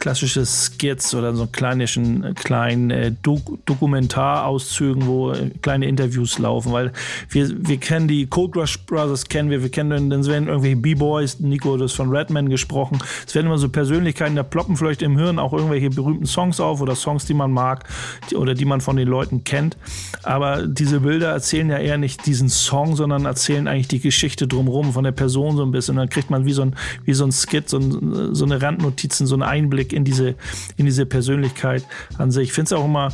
[0.00, 6.92] klassische Skits oder so kleinen, kleinen äh, Dok Dokumentarauszügen, wo äh, kleine Interviews laufen, weil
[7.28, 11.40] wir, wir kennen die Cold Rush Brothers, kennen wir, wir kennen, dann werden irgendwelche B-Boys,
[11.40, 15.38] Nico das von Redman gesprochen, es werden immer so Persönlichkeiten, da ploppen vielleicht im Hirn
[15.38, 17.84] auch irgendwelche berühmten Songs auf oder Songs, die man mag
[18.30, 19.76] die, oder die man von den Leuten kennt,
[20.22, 24.92] aber diese Bilder erzählen ja eher nicht diesen Song, sondern erzählen eigentlich die Geschichte drumherum
[24.92, 25.96] von der Person so ein bisschen.
[25.96, 29.26] Dann kriegt man wie so ein, wie so ein Skit, so, ein, so eine Randnotizen,
[29.26, 30.34] so einen Einblick in diese,
[30.76, 31.84] in diese Persönlichkeit
[32.18, 32.48] an sich.
[32.48, 33.10] Ich finde es auch immer,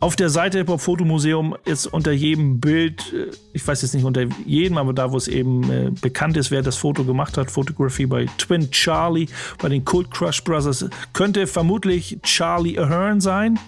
[0.00, 4.04] auf der Seite Hip Hop Fotomuseum ist unter jedem Bild, äh, ich weiß jetzt nicht
[4.04, 7.50] unter jedem, aber da, wo es eben äh, bekannt ist, wer das Foto gemacht hat,
[7.50, 9.28] Photography bei Twin Charlie,
[9.60, 13.58] bei den Cold Crush Brothers, könnte vermutlich Charlie Ahern sein,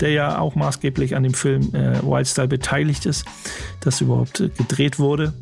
[0.00, 3.24] der ja auch maßgeblich an dem Film äh, Wildstyle beteiligt ist,
[3.80, 5.32] das überhaupt äh, gedreht wurde.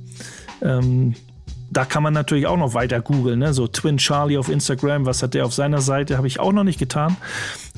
[0.62, 1.14] Ähm,
[1.70, 3.52] da kann man natürlich auch noch weiter googeln, ne?
[3.52, 6.64] so Twin Charlie auf Instagram, was hat der auf seiner Seite, habe ich auch noch
[6.64, 7.16] nicht getan,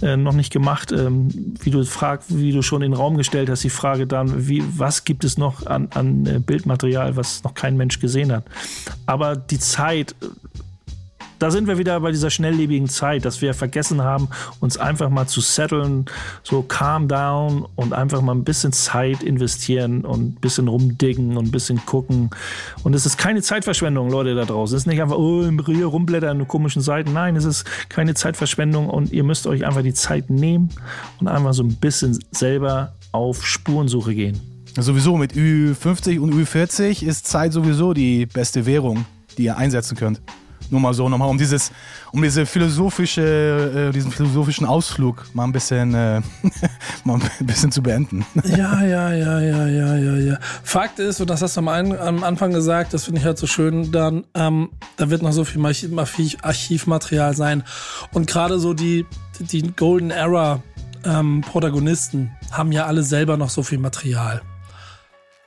[0.03, 0.92] äh, noch nicht gemacht.
[0.92, 1.29] Ähm,
[1.61, 4.62] wie du fragst, wie du schon in den Raum gestellt hast, die Frage dann, wie,
[4.76, 8.44] was gibt es noch an, an äh, Bildmaterial, was noch kein Mensch gesehen hat.
[9.07, 10.14] Aber die Zeit,
[11.40, 14.29] da sind wir wieder bei dieser schnelllebigen Zeit, dass wir vergessen haben,
[14.61, 16.05] uns einfach mal zu setteln,
[16.42, 21.46] so calm down und einfach mal ein bisschen Zeit investieren und ein bisschen rumdiggen und
[21.46, 22.29] ein bisschen gucken.
[22.85, 24.76] Und es ist keine Zeitverschwendung, Leute da draußen.
[24.76, 27.14] Es ist nicht einfach, oh, hier rumblättern komischen Seiten.
[27.14, 30.68] Nein, es ist keine Zeitverschwendung und ihr müsst euch einfach die Zeit nehmen
[31.20, 34.38] und einfach so ein bisschen selber auf Spurensuche gehen.
[34.76, 39.07] Sowieso mit Ü50 und Ü40 ist Zeit sowieso die beste Währung,
[39.38, 40.20] die ihr einsetzen könnt.
[40.71, 41.73] Nur mal so, nochmal um dieses,
[42.13, 46.21] um diese philosophische, äh, diesen philosophischen Ausflug mal ein bisschen, äh,
[47.05, 48.25] mal ein bisschen zu beenden.
[48.45, 50.39] Ja, ja, ja, ja, ja, ja, ja.
[50.63, 53.39] Fakt ist, und das hast du am, ein, am Anfang gesagt, das finde ich halt
[53.39, 57.63] so schön, dann, ähm, da wird noch so viel Archiv- Archiv- Archivmaterial sein.
[58.13, 59.07] Und gerade so die,
[59.41, 60.63] die Golden Era
[61.05, 64.43] ähm, Protagonisten haben ja alle selber noch so viel Material.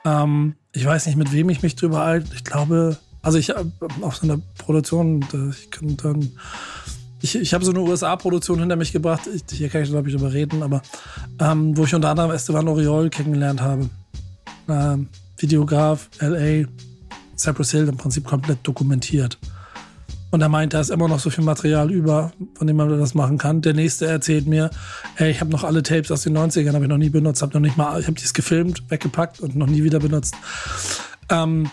[0.04, 2.26] Ähm, ich weiß nicht, mit wem ich mich drüber halt.
[2.34, 3.70] Ich glaube, also ich habe
[4.02, 6.30] auf so einer Produktion, ich kann dann.
[7.22, 9.22] Ich, ich habe so eine USA-Produktion hinter mich gebracht.
[9.34, 10.82] Ich, hier kann ich, glaube ich, drüber reden, aber
[11.40, 13.88] ähm, wo ich unter anderem Esteban Oriol kennengelernt habe.
[14.68, 15.08] Ähm,
[15.38, 16.66] Videograf, LA,
[17.36, 19.38] Cypress Hill im Prinzip komplett dokumentiert.
[20.30, 23.14] Und er meint, da ist immer noch so viel Material über, von dem man das
[23.14, 23.62] machen kann.
[23.62, 24.68] Der nächste erzählt mir,
[25.16, 27.54] ey, ich habe noch alle Tapes aus den 90ern, habe ich noch nie benutzt, habe
[27.54, 30.34] noch nicht mal, ich habe dies gefilmt, weggepackt und noch nie wieder benutzt.
[31.30, 31.70] Ähm,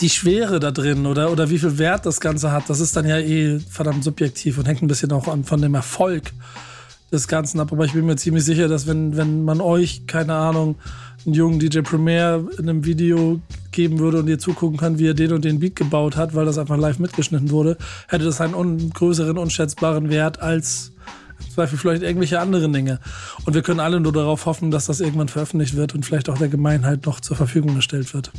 [0.00, 3.06] die Schwere da drin oder, oder wie viel Wert das Ganze hat, das ist dann
[3.06, 6.32] ja eh verdammt subjektiv und hängt ein bisschen auch an von dem Erfolg
[7.12, 7.72] des Ganzen ab.
[7.72, 10.76] Aber ich bin mir ziemlich sicher, dass wenn, wenn man euch, keine Ahnung,
[11.24, 15.14] einen jungen DJ Premier in einem Video geben würde und ihr zugucken kann, wie er
[15.14, 17.76] den und den Beat gebaut hat, weil das einfach live mitgeschnitten wurde,
[18.08, 20.92] hätte das einen un größeren, unschätzbaren Wert als
[21.38, 22.98] im Zweifel vielleicht irgendwelche anderen Dinge.
[23.44, 26.38] Und wir können alle nur darauf hoffen, dass das irgendwann veröffentlicht wird und vielleicht auch
[26.38, 28.32] der Gemeinheit noch zur Verfügung gestellt wird.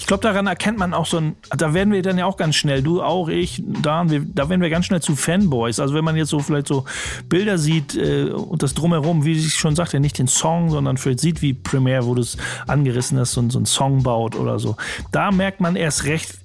[0.00, 2.56] Ich glaube, daran erkennt man auch so ein, da werden wir dann ja auch ganz
[2.56, 5.78] schnell, du auch, ich, da, da werden wir ganz schnell zu Fanboys.
[5.78, 6.86] Also wenn man jetzt so vielleicht so
[7.28, 11.20] Bilder sieht äh, und das drumherum, wie ich schon sagte, nicht den Song, sondern vielleicht
[11.20, 14.74] sieht wie Premiere, wo du es angerissen hast, so, so ein Song baut oder so.
[15.12, 16.38] Da merkt man erst recht,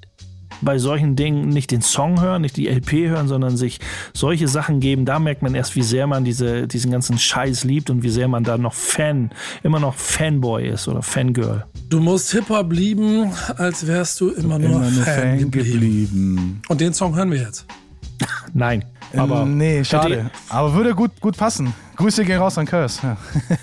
[0.62, 3.80] bei solchen Dingen nicht den Song hören, nicht die LP hören, sondern sich
[4.13, 5.06] solche Sachen geben.
[5.06, 8.28] Da merkt man erst, wie sehr man diese, diesen ganzen Scheiß liebt und wie sehr
[8.28, 9.32] man da noch Fan,
[9.63, 11.65] immer noch Fanboy ist oder Fangirl.
[11.88, 15.71] Du musst Hip-Hop lieben, als wärst du immer nur, Immer nur Fan, Fan geblieben.
[15.71, 16.62] geblieben.
[16.67, 17.65] Und den Song hören wir jetzt.
[18.54, 18.86] Nein.
[19.13, 20.30] Aber Aber nee, schade.
[20.50, 21.74] Aber würde gut, gut passen.
[21.95, 23.00] Grüße gehen raus an Curse.
[23.04, 23.17] Ja.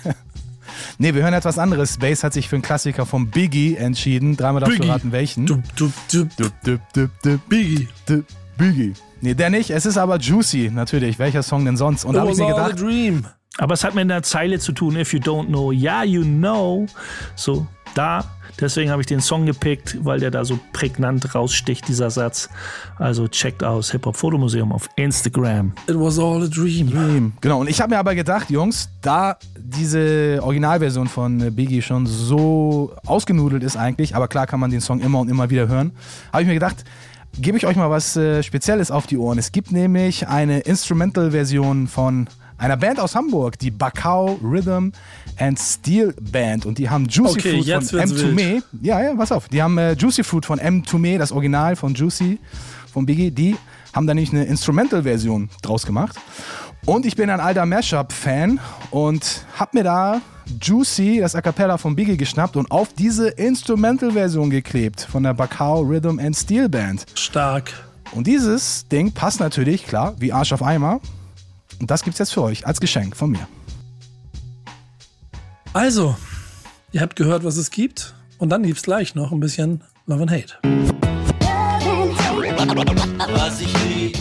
[0.97, 1.97] nee, wir hören etwas anderes.
[1.97, 4.37] Bass hat sich für einen Klassiker von Biggie entschieden.
[4.37, 4.91] Dreimal darfst du Biggie.
[4.91, 5.45] raten, welchen.
[5.45, 6.27] Du, du, du,
[7.49, 7.87] Biggie.
[8.57, 8.93] Biggie.
[9.21, 9.69] Nee, der nicht.
[9.69, 11.19] Es ist aber Juicy, natürlich.
[11.19, 12.05] Welcher Song denn sonst?
[12.05, 13.25] Und da habe ich mir gedacht, dream.
[13.57, 16.87] Aber es hat mit einer Zeile zu tun, if you don't know, yeah, you know.
[17.35, 18.25] So, da.
[18.59, 22.49] Deswegen habe ich den Song gepickt, weil der da so prägnant raussticht, dieser Satz.
[22.97, 25.73] Also checkt aus Hip-Hop Fotomuseum auf Instagram.
[25.87, 26.91] It was all a dream.
[26.91, 27.33] Dream.
[27.41, 32.95] Genau, und ich habe mir aber gedacht, Jungs, da diese Originalversion von Biggie schon so
[33.05, 35.91] ausgenudelt ist eigentlich, aber klar kann man den Song immer und immer wieder hören,
[36.31, 36.83] habe ich mir gedacht,
[37.39, 39.39] gebe ich euch mal was äh, Spezielles auf die Ohren.
[39.39, 42.27] Es gibt nämlich eine Instrumental-Version von
[42.63, 44.91] einer Band aus Hamburg, die Bacau Rhythm
[45.37, 46.65] and Steel Band.
[46.65, 48.63] Und die haben Juicy Okay, Fruit von wird's M2 Me.
[48.81, 49.49] Ja, ja, pass auf.
[49.49, 52.39] Die haben äh, Juicy Fruit von M2 Me, das Original von Juicy,
[52.93, 53.31] von Biggie.
[53.31, 53.57] Die
[53.91, 56.15] haben da nämlich eine Instrumental-Version draus gemacht.
[56.85, 60.21] Und ich bin ein alter Mashup-Fan und hab mir da
[60.61, 65.81] Juicy, das A Cappella von Biggie, geschnappt und auf diese Instrumental-Version geklebt von der Bacau
[65.81, 67.05] Rhythm and Steel Band.
[67.15, 67.73] Stark.
[68.13, 71.01] Und dieses Ding passt natürlich, klar, wie Arsch auf Eimer.
[71.79, 73.47] Und das gibt's jetzt für euch als Geschenk von mir.
[75.73, 76.15] Also,
[76.91, 78.13] ihr habt gehört, was es gibt.
[78.37, 80.57] Und dann gibt's gleich noch ein bisschen Love and Hate.
[83.33, 84.17] Was ich lieb,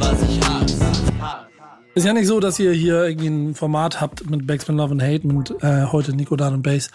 [0.00, 1.48] was ich hasse.
[1.94, 5.02] Ist ja nicht so, dass ihr hier irgendwie ein Format habt mit Backspin Love and
[5.02, 6.90] Hate, mit äh, heute Nico Dan und Bass,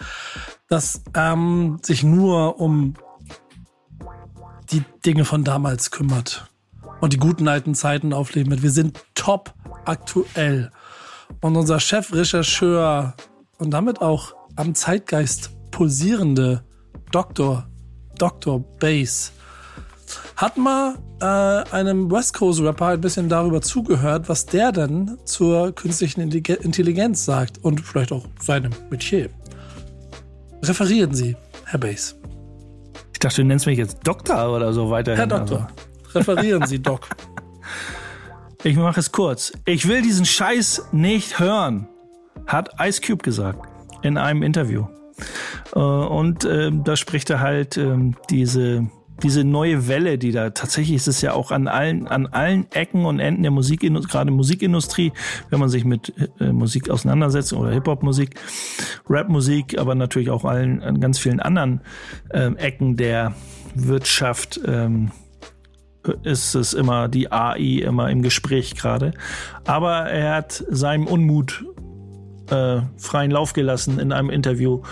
[0.68, 2.94] das ähm, sich nur um
[4.72, 6.48] die Dinge von damals kümmert
[7.04, 8.62] und die guten alten Zeiten aufleben wird.
[8.62, 9.52] Wir sind top
[9.84, 10.70] aktuell.
[11.42, 13.12] Und unser Chefrechercheur
[13.58, 16.64] und damit auch am Zeitgeist pulsierende
[17.12, 17.68] Doktor,
[18.16, 18.64] Dr.
[18.80, 19.32] Bass,
[20.36, 21.26] hat mal äh,
[21.74, 27.26] einem West Coast Rapper ein bisschen darüber zugehört, was der denn zur künstlichen Intellige- Intelligenz
[27.26, 29.28] sagt und vielleicht auch seinem Metier.
[30.62, 31.36] Referieren Sie,
[31.66, 32.16] Herr Bass.
[33.12, 35.18] Ich dachte, du nennst mich jetzt Doktor oder so weiterhin.
[35.18, 35.68] Herr Doktor,
[36.14, 37.08] referieren Sie, Doc.
[38.62, 39.52] Ich mache es kurz.
[39.66, 41.86] Ich will diesen Scheiß nicht hören,
[42.46, 43.68] hat Ice Cube gesagt
[44.02, 44.86] in einem Interview.
[45.74, 48.86] Äh, Und ähm, da spricht er halt ähm, diese
[49.22, 53.04] diese neue Welle, die da tatsächlich ist es ja auch an allen an allen Ecken
[53.04, 55.12] und Enden der Musikindustrie, gerade Musikindustrie,
[55.50, 58.34] wenn man sich mit äh, Musik auseinandersetzt oder Hip-Hop-Musik,
[59.08, 61.80] Rap-Musik, aber natürlich auch allen an ganz vielen anderen
[62.32, 63.34] ähm, Ecken der
[63.74, 64.60] Wirtschaft
[66.22, 69.12] ist es immer die AI immer im Gespräch gerade.
[69.66, 71.64] Aber er hat seinem Unmut
[72.50, 74.82] äh, freien Lauf gelassen in einem Interview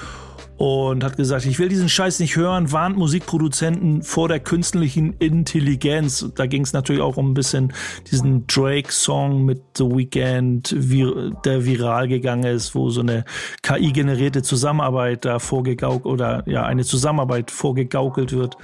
[0.62, 6.24] und hat gesagt, ich will diesen Scheiß nicht hören, warnt Musikproduzenten vor der künstlichen Intelligenz.
[6.36, 7.72] Da ging es natürlich auch um ein bisschen
[8.12, 13.24] diesen Drake-Song mit The Weeknd, wie, der viral gegangen ist, wo so eine
[13.64, 18.56] KI-generierte Zusammenarbeit da vorgegaukelt oder ja, eine Zusammenarbeit vorgegaukelt wird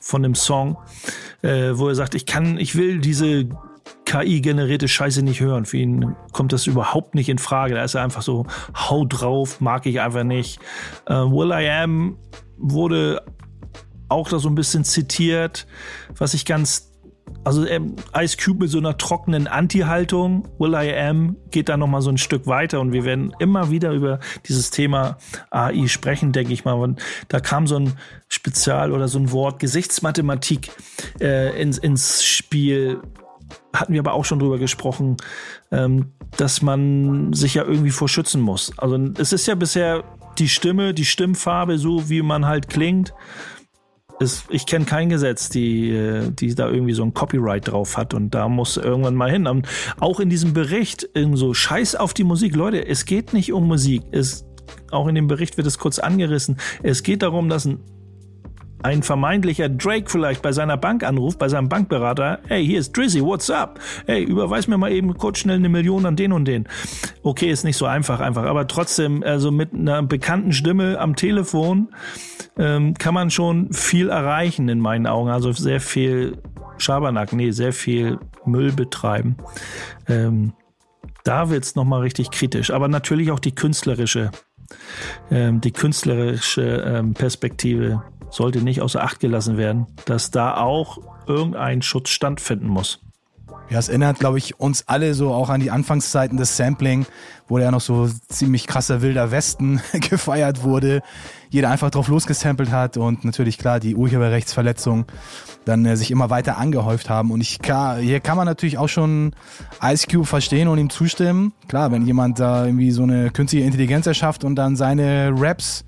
[0.00, 0.78] von dem Song,
[1.42, 3.46] äh, wo er sagt, ich kann, ich will diese
[4.12, 5.64] KI-generierte Scheiße nicht hören.
[5.64, 7.74] Für ihn kommt das überhaupt nicht in Frage.
[7.74, 8.44] Da ist er einfach so,
[8.74, 10.60] hau drauf, mag ich einfach nicht.
[11.06, 12.18] Äh, Will I Am
[12.58, 13.22] wurde
[14.10, 15.66] auch da so ein bisschen zitiert,
[16.18, 16.90] was ich ganz
[17.44, 22.02] also ähm, Ice Cube mit so einer trockenen Anti-Haltung, Will I Am, geht da nochmal
[22.02, 25.16] so ein Stück weiter und wir werden immer wieder über dieses Thema
[25.50, 26.74] AI sprechen, denke ich mal.
[26.74, 27.94] Und da kam so ein
[28.28, 30.70] Spezial oder so ein Wort Gesichtsmathematik
[31.20, 33.00] äh, ins, ins Spiel.
[33.72, 35.16] Hatten wir aber auch schon drüber gesprochen,
[35.70, 38.72] ähm, dass man sich ja irgendwie vor schützen muss.
[38.78, 40.04] Also es ist ja bisher
[40.38, 43.12] die Stimme, die Stimmfarbe, so wie man halt klingt
[44.22, 48.14] ist, ich kenne kein Gesetz, die, äh, die da irgendwie so ein Copyright drauf hat
[48.14, 49.46] und da muss irgendwann mal hin.
[49.46, 49.68] Und
[50.00, 54.02] auch in diesem Bericht, so Scheiß auf die Musik, Leute, es geht nicht um Musik.
[54.12, 54.46] Es,
[54.90, 56.56] auch in dem Bericht wird es kurz angerissen.
[56.82, 57.80] Es geht darum, dass ein
[58.82, 63.22] ein vermeintlicher Drake vielleicht bei seiner Bank anruft, bei seinem Bankberater, hey, hier ist Drizzy,
[63.22, 63.78] what's up?
[64.06, 66.68] Hey, überweis mir mal eben kurz schnell eine Million an den und den.
[67.22, 71.88] Okay, ist nicht so einfach, einfach, aber trotzdem, also mit einer bekannten Stimme am Telefon
[72.58, 75.30] ähm, kann man schon viel erreichen in meinen Augen.
[75.30, 76.38] Also sehr viel
[76.78, 79.36] Schabernack, nee, sehr viel Müll betreiben.
[80.08, 80.52] Ähm,
[81.24, 84.32] da wird's nochmal richtig kritisch, aber natürlich auch die künstlerische,
[85.30, 88.02] ähm, die künstlerische ähm, Perspektive
[88.32, 93.00] sollte nicht außer Acht gelassen werden, dass da auch irgendein Schutz stattfinden muss.
[93.70, 97.06] Ja, es erinnert, glaube ich, uns alle so auch an die Anfangszeiten des Sampling,
[97.48, 99.80] wo ja noch so ziemlich krasser wilder Westen
[100.10, 101.02] gefeiert wurde.
[101.48, 105.06] Jeder einfach drauf losgesampelt hat und natürlich klar die Urheberrechtsverletzungen
[105.64, 107.30] dann äh, sich immer weiter angehäuft haben.
[107.30, 109.34] Und ich kann, hier kann man natürlich auch schon
[109.82, 111.52] Ice Cube verstehen und ihm zustimmen.
[111.68, 115.84] Klar, wenn jemand da irgendwie so eine künstliche Intelligenz erschafft und dann seine Raps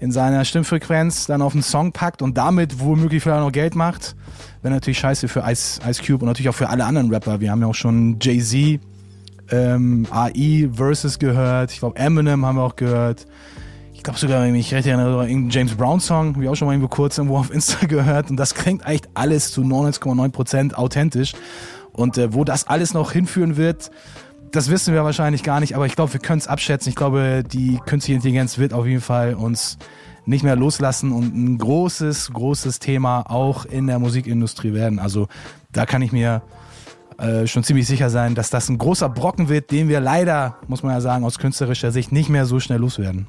[0.00, 4.16] in seiner Stimmfrequenz dann auf einen Song packt und damit womöglich vielleicht noch Geld macht,
[4.62, 7.40] wäre natürlich scheiße für Ice, Ice Cube und natürlich auch für alle anderen Rapper.
[7.40, 8.80] Wir haben ja auch schon Jay-Z,
[9.50, 13.26] ähm, AI Versus gehört, ich glaube Eminem haben wir auch gehört.
[13.92, 16.54] Ich glaube sogar, wenn ich mich recht erinnere, irgendeinen James Brown Song, habe ich auch
[16.54, 20.72] schon mal irgendwo kurz irgendwo auf Insta gehört und das klingt echt alles zu 99,9%
[20.74, 21.34] authentisch.
[21.92, 23.90] Und äh, wo das alles noch hinführen wird,
[24.52, 26.90] das wissen wir wahrscheinlich gar nicht, aber ich glaube, wir können es abschätzen.
[26.90, 29.78] Ich glaube, die künstliche Intelligenz wird auf jeden Fall uns
[30.26, 34.98] nicht mehr loslassen und ein großes, großes Thema auch in der Musikindustrie werden.
[34.98, 35.28] Also
[35.72, 36.42] da kann ich mir
[37.18, 40.82] äh, schon ziemlich sicher sein, dass das ein großer Brocken wird, den wir leider, muss
[40.82, 43.28] man ja sagen, aus künstlerischer Sicht nicht mehr so schnell loswerden.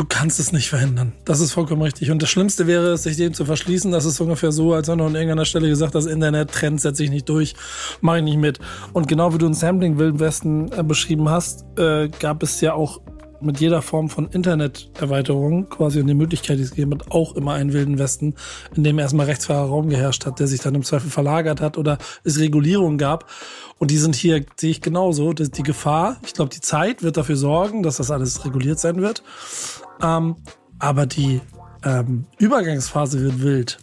[0.00, 1.12] Du kannst es nicht verhindern.
[1.26, 2.10] Das ist vollkommen richtig.
[2.10, 3.92] Und das Schlimmste wäre es, sich dem zu verschließen.
[3.92, 7.10] Das ist ungefähr so, als wenn du an irgendeiner Stelle gesagt hast, Internet-Trend setze ich
[7.10, 7.54] nicht durch,
[8.00, 8.60] mache ich nicht mit.
[8.94, 12.72] Und genau wie du ein Sampling Wilden Westen äh, beschrieben hast, äh, gab es ja
[12.72, 13.02] auch
[13.42, 17.54] mit jeder Form von Interneterweiterung quasi und die Möglichkeit, die es gegeben hat, auch immer
[17.54, 18.34] einen wilden Westen,
[18.74, 21.98] in dem erstmal rechtsfreier Raum geherrscht hat, der sich dann im Zweifel verlagert hat oder
[22.24, 23.30] es Regulierungen gab.
[23.78, 27.36] Und die sind hier, sehe ich genauso, die Gefahr, ich glaube, die Zeit wird dafür
[27.36, 29.22] sorgen, dass das alles reguliert sein wird.
[30.02, 30.36] Ähm,
[30.78, 31.40] aber die
[31.84, 33.78] ähm, Übergangsphase wird wild.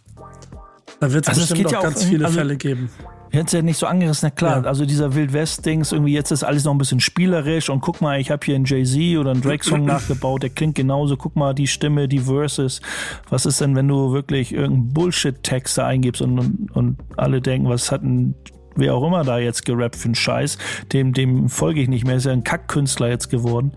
[0.99, 2.89] Da wird es also bestimmt auch, ja auch ganz viele also, Fälle geben.
[3.31, 4.63] Jetzt ja nicht so angerissen, na klar.
[4.63, 4.67] Ja.
[4.67, 8.19] Also dieser Wild West-Dings, irgendwie jetzt ist alles noch ein bisschen spielerisch und guck mal,
[8.19, 11.17] ich habe hier einen Jay-Z oder einen Drake-Song nachgebaut, der klingt genauso.
[11.17, 12.81] Guck mal, die Stimme, die Verses.
[13.29, 17.69] Was ist denn, wenn du wirklich irgendeinen Bullshit-Text da eingibst und, und, und alle denken,
[17.69, 18.35] was hat ein
[18.79, 20.59] wer auch immer da jetzt gerappt für einen Scheiß,
[20.93, 23.71] dem, dem folge ich nicht mehr, ist ja ein Kackkünstler jetzt geworden.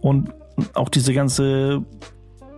[0.00, 0.30] Und
[0.74, 1.84] auch diese ganze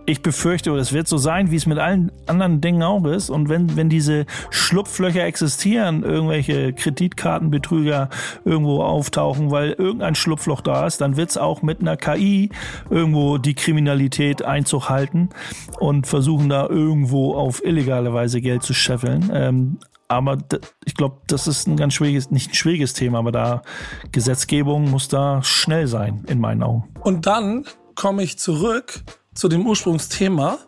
[0.05, 3.29] ich befürchte, oder es wird so sein, wie es mit allen anderen Dingen auch ist.
[3.29, 8.09] Und wenn, wenn diese Schlupflöcher existieren, irgendwelche Kreditkartenbetrüger
[8.43, 12.49] irgendwo auftauchen, weil irgendein Schlupfloch da ist, dann wird es auch mit einer KI
[12.89, 15.29] irgendwo die Kriminalität Einzug halten
[15.79, 19.31] und versuchen da irgendwo auf illegale Weise Geld zu scheffeln.
[19.33, 19.79] Ähm,
[20.09, 20.37] aber
[20.85, 23.61] ich glaube, das ist ein ganz schwieriges, nicht ein schwieriges Thema, aber da
[24.11, 26.83] Gesetzgebung muss da schnell sein, in meinen Augen.
[27.01, 27.65] Und dann
[27.95, 29.01] komme ich zurück
[29.33, 30.59] zu dem Ursprungsthema.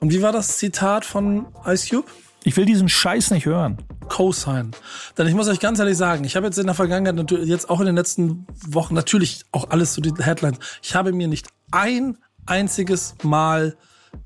[0.00, 2.10] Und wie war das Zitat von Ice Cube?
[2.44, 3.78] Ich will diesen Scheiß nicht hören.
[4.08, 4.72] Cosign.
[5.16, 7.80] Denn ich muss euch ganz ehrlich sagen, ich habe jetzt in der Vergangenheit, jetzt auch
[7.80, 12.18] in den letzten Wochen, natürlich auch alles zu den Headlines, ich habe mir nicht ein
[12.46, 13.76] einziges Mal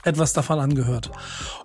[0.03, 1.11] etwas davon angehört.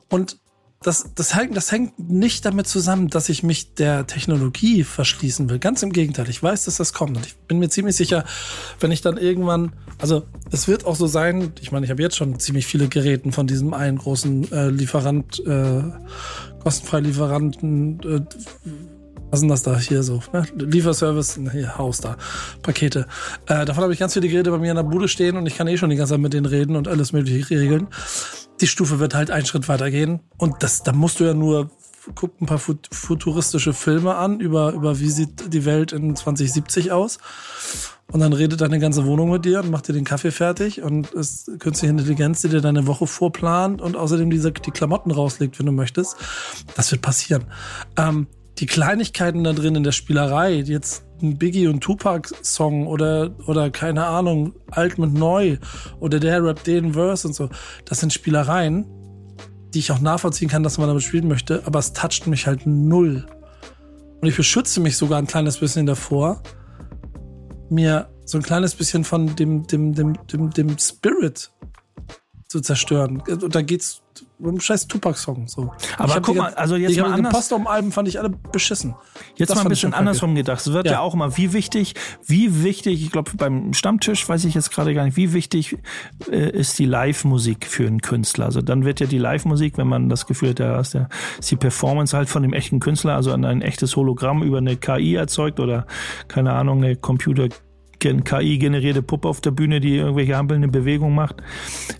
[0.09, 0.37] Und
[0.83, 5.59] das, das, hängt, das hängt nicht damit zusammen, dass ich mich der Technologie verschließen will.
[5.59, 6.27] Ganz im Gegenteil.
[6.27, 7.17] Ich weiß, dass das kommt.
[7.17, 8.25] Und ich bin mir ziemlich sicher,
[8.79, 12.17] wenn ich dann irgendwann, also es wird auch so sein, ich meine, ich habe jetzt
[12.17, 15.83] schon ziemlich viele Geräten von diesem einen großen äh, Lieferant, äh,
[16.63, 18.21] kostenfrei Lieferanten, äh,
[19.29, 20.21] was denn das da hier so?
[20.33, 20.45] Ne?
[20.57, 22.17] Lieferservice, hier, Haus da,
[22.63, 23.05] Pakete.
[23.47, 25.55] Äh, davon habe ich ganz viele Geräte bei mir in der Bude stehen und ich
[25.55, 27.87] kann eh schon die ganze Zeit mit denen reden und alles mögliche regeln.
[28.61, 30.21] Die Stufe wird halt einen Schritt weiter gehen.
[30.37, 31.69] Und das, da musst du ja nur
[32.15, 36.91] guckt ein paar fut futuristische Filme an über, über wie sieht die Welt in 2070
[36.91, 37.19] aus.
[38.11, 41.11] Und dann redet deine ganze Wohnung mit dir und macht dir den Kaffee fertig und
[41.11, 45.65] ist künstliche Intelligenz, die dir deine Woche vorplant und außerdem diese, die Klamotten rauslegt, wenn
[45.65, 46.17] du möchtest.
[46.75, 47.45] Das wird passieren.
[47.97, 53.69] Ähm, die Kleinigkeiten da drin in der Spielerei, jetzt ein Biggie und Tupac-Song oder, oder
[53.69, 55.57] keine Ahnung, alt mit neu
[55.99, 57.49] oder der Rap den Verse und so,
[57.85, 58.85] das sind Spielereien,
[59.73, 62.65] die ich auch nachvollziehen kann, dass man damit spielen möchte, aber es toucht mich halt
[62.65, 63.25] null.
[64.21, 66.43] Und ich beschütze mich sogar ein kleines bisschen davor,
[67.69, 71.51] mir so ein kleines bisschen von dem, dem, dem, dem, dem Spirit
[72.51, 73.21] zu zerstören.
[73.21, 74.01] Und da geht's
[74.39, 75.47] um scheiß Tupac-Song.
[75.47, 75.71] So.
[75.97, 77.33] Aber guck mal, also jetzt mal die anders.
[77.33, 78.93] Postaum-Alben fand ich alle beschissen.
[79.35, 80.59] Jetzt Das mal ein bisschen andersrum gedacht.
[80.59, 80.93] Es wird ja.
[80.93, 80.99] Ja.
[80.99, 81.93] auch immer, wie wichtig,
[82.25, 85.77] wie wichtig, ich glaube beim Stammtisch weiß ich jetzt gerade gar nicht, wie wichtig
[86.29, 88.45] äh, ist die Live-Musik für einen Künstler.
[88.45, 91.07] Also dann wird ja die Live-Musik, wenn man das Gefühl hat, da ist, der,
[91.39, 94.75] ist die Performance halt von dem echten Künstler, also an ein echtes Hologramm über eine
[94.75, 95.85] KI erzeugt oder
[96.27, 97.47] keine Ahnung, eine Computer
[98.01, 101.37] KI-generierte Puppe auf der Bühne, die irgendwelche hampelnde Bewegungen macht,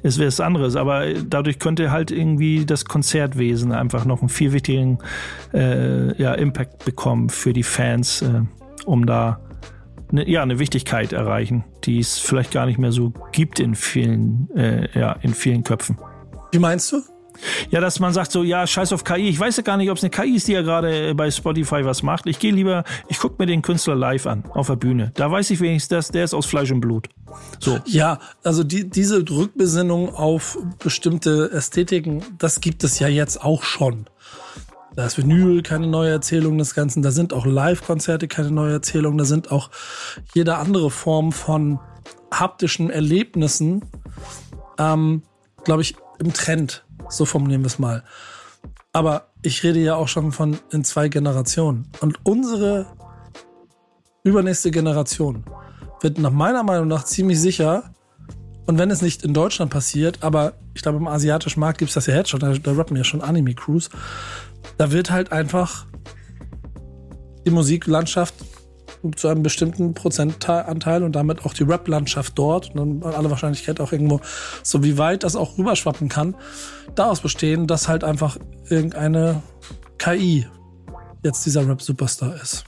[0.03, 0.75] ist was anderes.
[0.75, 4.99] Aber dadurch könnte halt irgendwie das Konzertwesen einfach noch einen viel wichtigen
[5.53, 8.41] äh, ja, Impact bekommen für die Fans, äh,
[8.85, 9.39] um da
[10.11, 14.49] eine, ja, eine Wichtigkeit erreichen, die es vielleicht gar nicht mehr so gibt in vielen,
[14.55, 15.97] äh, ja, in vielen Köpfen.
[16.51, 17.01] Wie meinst du?
[17.69, 19.29] Ja, dass man sagt so, ja, scheiß auf KI.
[19.29, 21.85] Ich weiß ja gar nicht, ob es eine KI ist, die ja gerade bei Spotify
[21.85, 22.27] was macht.
[22.27, 25.11] Ich gehe lieber, ich gucke mir den Künstler live an, auf der Bühne.
[25.15, 27.07] Da weiß ich wenigstens, dass der ist aus Fleisch und Blut.
[27.59, 27.79] So.
[27.85, 34.05] Ja, also die, diese Rückbesinnung auf bestimmte Ästhetiken, das gibt es ja jetzt auch schon.
[34.95, 39.17] Da ist Vinyl keine neue Erzählung des Ganzen, da sind auch Live-Konzerte keine neue Erzählung,
[39.17, 39.69] da sind auch
[40.33, 41.79] jede andere Form von
[42.31, 43.85] haptischen Erlebnissen,
[44.77, 45.23] ähm,
[45.63, 46.83] glaube ich, im Trend.
[47.09, 48.03] So formulieren wir es mal.
[48.93, 51.87] Aber ich rede ja auch schon von in zwei Generationen.
[52.01, 52.87] Und unsere
[54.23, 55.43] übernächste Generation
[56.01, 57.91] wird nach meiner Meinung nach ziemlich sicher,
[58.67, 61.95] und wenn es nicht in Deutschland passiert, aber ich glaube im asiatischen Markt gibt es
[61.95, 63.89] das ja jetzt schon, da, da rappen ja schon Anime-Crews,
[64.77, 65.87] da wird halt einfach
[67.45, 68.35] die Musiklandschaft
[69.15, 73.91] zu einem bestimmten Prozentanteil und damit auch die Rap-Landschaft dort und dann alle Wahrscheinlichkeit auch
[73.91, 74.21] irgendwo,
[74.63, 76.35] so wie weit das auch rüberschwappen kann,
[76.95, 78.37] daraus bestehen, dass halt einfach
[78.69, 79.41] irgendeine
[79.97, 80.47] KI
[81.23, 82.65] jetzt dieser Rap-Superstar ist.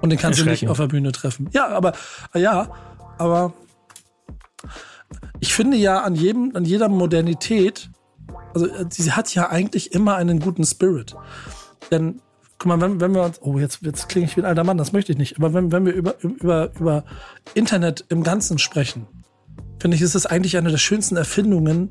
[0.00, 1.48] Und den kannst du nicht auf der Bühne treffen.
[1.52, 1.92] Ja, aber,
[2.34, 2.68] ja,
[3.18, 3.52] aber
[5.40, 7.90] ich finde ja an jedem, an jeder Modernität,
[8.54, 11.14] also äh, sie hat ja eigentlich immer einen guten Spirit.
[11.90, 12.20] Denn,
[12.62, 14.78] guck mal, wenn, wenn wir uns, oh, jetzt, jetzt klinge ich wie ein alter Mann,
[14.78, 15.36] das möchte ich nicht.
[15.36, 17.04] Aber wenn, wenn wir über, über, über
[17.54, 19.08] Internet im Ganzen sprechen,
[19.80, 21.90] finde ich, ist es eigentlich eine der schönsten Erfindungen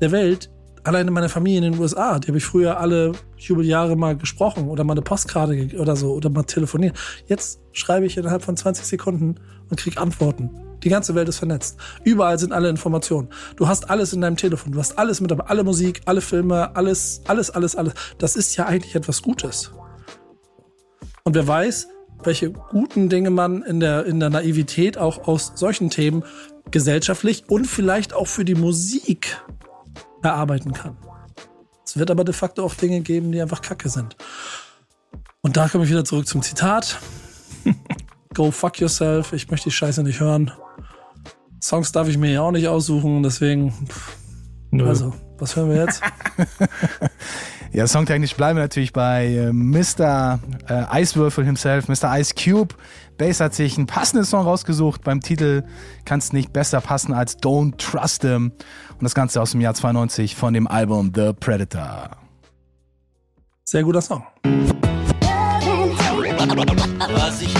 [0.00, 0.52] der Welt.
[0.84, 4.84] Alleine meine Familie in den USA, die habe ich früher alle Jubeljahre mal gesprochen oder
[4.84, 6.96] mal eine Postkarte oder so oder mal telefoniert.
[7.26, 9.34] Jetzt schreibe ich innerhalb von 20 Sekunden
[9.68, 10.50] und krieg Antworten.
[10.82, 11.78] Die ganze Welt ist vernetzt.
[12.04, 13.28] Überall sind alle Informationen.
[13.56, 14.72] Du hast alles in deinem Telefon.
[14.72, 15.44] Du hast alles mit dabei.
[15.44, 17.94] Alle Musik, alle Filme, alles, alles, alles, alles.
[18.18, 19.72] Das ist ja eigentlich etwas Gutes.
[21.24, 21.88] Und wer weiß,
[22.24, 26.24] welche guten Dinge man in der, in der Naivität auch aus solchen Themen
[26.70, 29.40] gesellschaftlich und vielleicht auch für die Musik
[30.22, 30.96] erarbeiten kann.
[31.84, 34.16] Es wird aber de facto auch Dinge geben, die einfach kacke sind.
[35.42, 36.98] Und da komme ich wieder zurück zum Zitat.
[38.34, 39.32] Go fuck yourself.
[39.32, 40.52] Ich möchte die Scheiße nicht hören.
[41.62, 44.16] Songs darf ich mir ja auch nicht aussuchen, deswegen, pff,
[44.70, 44.88] Nö.
[44.88, 46.02] also, was hören wir jetzt?
[47.74, 50.38] Ja, songtechnisch bleiben wir natürlich bei äh, Mr.
[50.68, 52.18] Äh, Eiswürfel himself, Mr.
[52.18, 52.74] Ice Cube.
[53.16, 55.02] Bass hat sich einen passenden Song rausgesucht.
[55.04, 55.62] Beim Titel
[56.04, 58.52] kann es nicht besser passen als Don't Trust Him.
[58.90, 62.10] Und das Ganze aus dem Jahr 92 von dem Album The Predator.
[63.64, 64.22] Sehr guter Song.
[67.14, 67.54] Was ich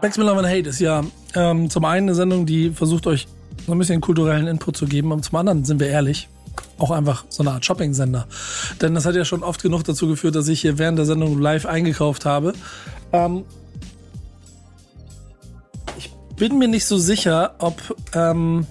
[0.00, 1.02] Backspin Love and Hate ist ja
[1.34, 3.26] ähm, zum einen eine Sendung, die versucht euch
[3.66, 6.28] so ein bisschen kulturellen Input zu geben und zum anderen, sind wir ehrlich,
[6.78, 8.26] auch einfach so eine Art Shopping-Sender.
[8.80, 11.38] Denn das hat ja schon oft genug dazu geführt, dass ich hier während der Sendung
[11.40, 12.52] live eingekauft habe.
[13.12, 13.44] Ähm,
[15.98, 18.66] ich bin mir nicht so sicher, ob ähm,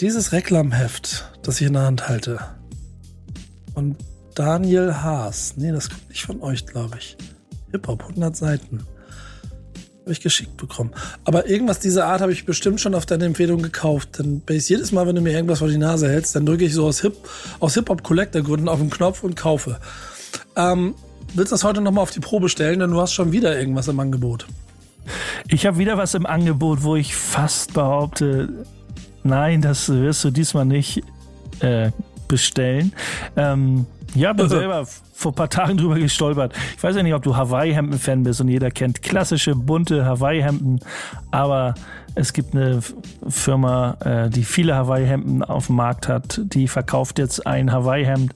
[0.00, 2.40] dieses Reklamheft, das ich in der Hand halte,
[3.74, 3.96] von
[4.38, 7.16] Daniel Haas, nee, das kommt nicht von euch, glaube ich.
[7.72, 8.86] Hip-Hop, 100 Seiten.
[10.02, 10.92] Habe ich geschickt bekommen.
[11.24, 14.18] Aber irgendwas dieser Art habe ich bestimmt schon auf deine Empfehlung gekauft.
[14.18, 16.86] Denn jedes Mal, wenn du mir irgendwas vor die Nase hältst, dann drücke ich so
[16.86, 19.80] aus Hip-Hop-Collector-Gründen auf den Knopf und kaufe.
[20.54, 20.94] Ähm,
[21.34, 22.78] willst du das heute nochmal auf die Probe stellen?
[22.78, 24.46] Denn du hast schon wieder irgendwas im Angebot.
[25.48, 28.64] Ich habe wieder was im Angebot, wo ich fast behaupte,
[29.24, 31.02] Nein, das wirst du diesmal nicht
[31.60, 31.90] äh,
[32.28, 32.92] bestellen.
[33.36, 36.54] Ähm, ja, bin selber vor ein paar Tagen drüber gestolpert.
[36.76, 40.80] Ich weiß ja nicht, ob du Hawaii-Hemden-Fan bist und jeder kennt klassische, bunte Hawaii-Hemden,
[41.30, 41.74] aber
[42.14, 42.80] es gibt eine
[43.28, 48.34] Firma, äh, die viele Hawaii-Hemden auf dem Markt hat, die verkauft jetzt ein Hawaii-Hemd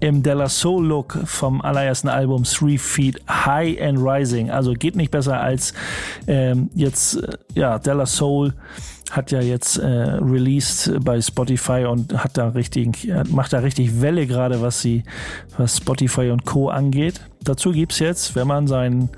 [0.00, 4.50] im Della Soul Look vom allerersten Album Three Feet High and Rising.
[4.50, 5.74] Also geht nicht besser als
[6.26, 8.54] ähm, jetzt, äh, ja, Della Soul
[9.10, 14.26] hat ja jetzt äh, released bei Spotify und hat da richtig, macht da richtig Welle
[14.26, 15.02] gerade, was sie,
[15.58, 16.68] was Spotify und Co.
[16.68, 17.20] angeht.
[17.42, 19.10] Dazu gibt's jetzt, wenn man sein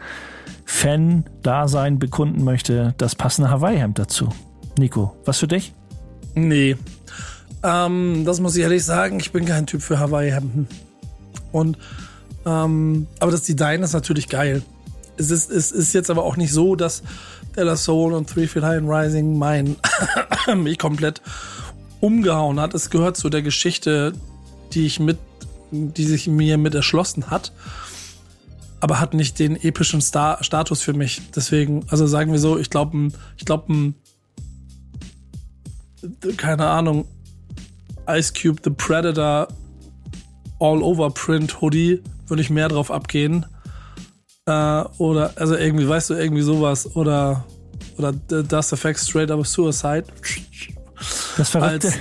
[0.65, 4.31] Fan-Dasein bekunden möchte, das passende Hawaii-Hemd dazu.
[4.79, 5.75] Nico, was für dich?
[6.35, 6.77] Nee.
[7.63, 10.67] Ähm, das muss ich ehrlich sagen, ich bin kein Typ für Hawaii-Hemden.
[11.53, 11.79] Und
[12.45, 14.63] ähm, aber das Design ist natürlich geil.
[15.17, 17.03] Es ist, es ist jetzt aber auch nicht so, dass
[17.57, 19.77] Della Soul und Three Feet High and Rising mein
[20.57, 21.21] mich komplett
[22.01, 22.75] umgehauen hat.
[22.75, 24.13] Es gehört zu der Geschichte,
[24.73, 25.19] die ich mit,
[25.71, 27.53] die sich mir mit erschlossen hat,
[28.81, 31.23] aber hat nicht den epischen Star Status für mich.
[31.37, 33.95] Deswegen, also sagen wir so, ich glaube, ich glaube,
[36.37, 37.07] keine Ahnung,
[38.09, 39.49] Ice Cube The Predator
[40.59, 43.47] All Over Print Hoodie würde ich mehr drauf abgehen
[44.47, 46.97] äh, oder, also irgendwie, weißt du, irgendwie sowas.
[46.97, 47.45] Oder,
[47.99, 50.05] oder Das Effect Straight Up Suicide.
[51.37, 51.89] Das Verrückte.
[51.89, 51.99] Als,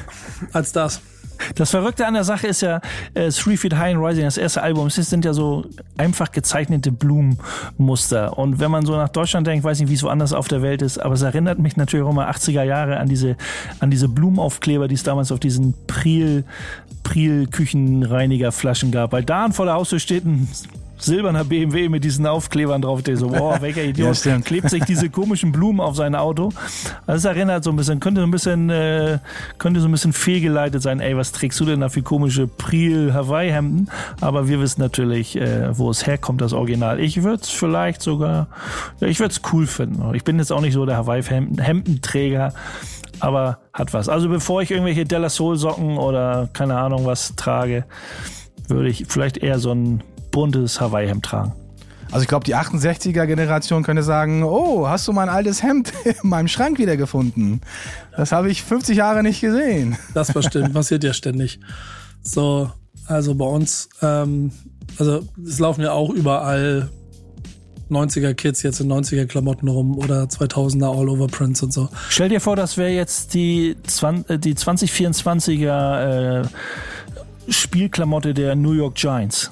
[0.53, 1.01] als das.
[1.55, 2.81] Das Verrückte an der Sache ist ja,
[3.13, 5.65] äh, Three Feet High and Rising, das erste Album, es sind ja so
[5.97, 8.37] einfach gezeichnete Blumenmuster.
[8.37, 10.81] Und wenn man so nach Deutschland denkt, weiß nicht, wie es woanders auf der Welt
[10.81, 13.35] ist, aber es erinnert mich natürlich auch mal 80er Jahre an diese,
[13.79, 16.43] an diese Blumenaufkleber, die es damals auf diesen Priel,
[17.03, 19.11] Priel Küchenreinigerflaschen gab.
[19.11, 20.47] Weil da vor der Haustür steht ein
[21.03, 25.09] silberner BMW mit diesen Aufklebern drauf, der so, boah, welcher Idiot ja, klebt sich diese
[25.09, 26.49] komischen Blumen auf sein Auto.
[27.07, 29.19] Also es erinnert so ein bisschen, könnte so ein bisschen, äh,
[29.57, 33.13] könnte so ein bisschen fehlgeleitet sein, ey, was trägst du denn da für komische Priel
[33.13, 33.89] Hawaii Hemden?
[34.19, 36.99] Aber wir wissen natürlich, äh, wo es herkommt, das Original.
[36.99, 38.47] Ich würde es vielleicht sogar,
[38.99, 40.13] ja, ich würde es cool finden.
[40.13, 42.53] Ich bin jetzt auch nicht so der Hawaii Hemdenträger
[43.21, 44.09] aber hat was.
[44.09, 47.85] Also bevor ich irgendwelche Della Soul Socken oder keine Ahnung was trage,
[48.67, 51.53] würde ich vielleicht eher so ein buntes Hawaii-Hemd tragen.
[52.11, 56.49] Also ich glaube, die 68er-Generation könnte sagen, oh, hast du mein altes Hemd in meinem
[56.49, 57.61] Schrank wiedergefunden?
[58.15, 59.97] Das habe ich 50 Jahre nicht gesehen.
[60.13, 61.59] Das bestimmt, passiert ja ständig.
[62.21, 62.69] So,
[63.07, 64.51] also bei uns, ähm,
[64.99, 66.89] also es laufen ja auch überall
[67.89, 71.89] 90er Kids jetzt in 90er Klamotten rum oder 2000er All-Over Prints und so.
[72.09, 76.47] Stell dir vor, das wäre jetzt die, 20, äh, die 2024er äh,
[77.49, 79.51] Spielklamotte der New York Giants.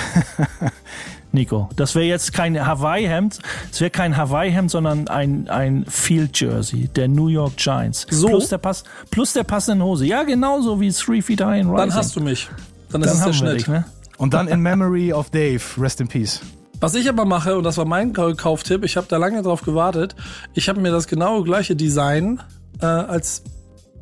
[1.32, 3.38] Nico, das wäre jetzt kein Hawaii-Hemd,
[3.70, 8.06] es wäre kein Hawaii-Hemd, sondern ein, ein Field-Jersey der New York Giants.
[8.10, 8.28] So?
[8.28, 10.04] Plus der, Pass, plus der passenden Hose.
[10.04, 11.88] Ja, genauso wie Three Feet High in Rising.
[11.88, 12.48] Dann hast du mich.
[12.90, 13.54] Dann, dann ist es der Schnitt.
[13.60, 13.86] Dich, ne?
[14.18, 16.40] Und dann in Memory of Dave, rest in peace.
[16.80, 20.16] Was ich aber mache, und das war mein Kauftipp, ich habe da lange drauf gewartet,
[20.52, 22.42] ich habe mir das genaue gleiche Design
[22.80, 23.42] äh, als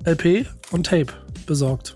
[0.05, 1.13] LP und Tape
[1.47, 1.95] besorgt.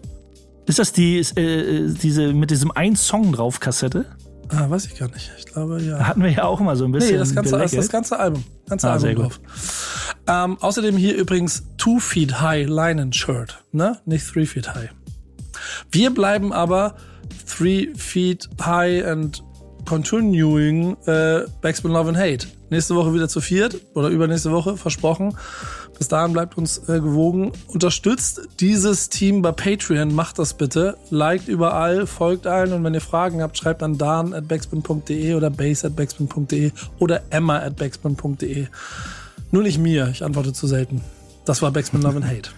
[0.67, 4.07] Ist das die, äh, diese mit diesem ein Song drauf Kassette?
[4.49, 5.31] Ah, weiß ich gar nicht.
[5.39, 5.99] Ich glaube, ja.
[6.01, 7.13] Hatten wir ja auch mal so ein bisschen.
[7.13, 8.45] Nee, das ganze, das, das ganze Album.
[8.69, 9.41] Ganze ah, Album drauf.
[10.27, 13.99] Ähm, außerdem hier übrigens Two Feet High Linen Shirt, ne?
[14.07, 14.91] Nicht Three Feet High.
[15.91, 16.97] Wir bleiben aber
[17.47, 19.43] Three Feet High and
[19.87, 22.47] Continuing äh, Backspin Love and Hate.
[22.75, 25.37] Nächste Woche wieder zu viert oder übernächste Woche, versprochen.
[25.97, 27.53] Bis dahin bleibt uns äh, gewogen.
[27.69, 30.13] Unterstützt dieses Team bei Patreon.
[30.13, 30.97] Macht das bitte.
[31.09, 35.51] Liked überall, folgt allen und wenn ihr Fragen habt, schreibt an dan at backspin.de oder
[35.51, 38.67] base at backspin.de oder emma at backspin.de.
[39.53, 40.09] Nur nicht mir.
[40.09, 41.01] Ich antworte zu selten.
[41.45, 42.51] Das war Backspin Love and Hate.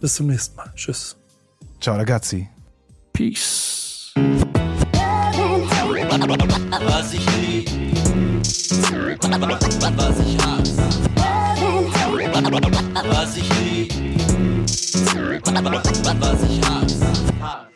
[0.00, 0.72] Bis zum nächsten Mal.
[0.74, 1.16] Tschüss.
[1.80, 2.48] Ciao ragazzi.
[3.12, 4.12] Peace.
[6.88, 7.33] Was ich
[8.70, 10.82] was ich hasse.
[13.10, 13.92] Was ich lieb,
[16.20, 17.73] was ich hasse.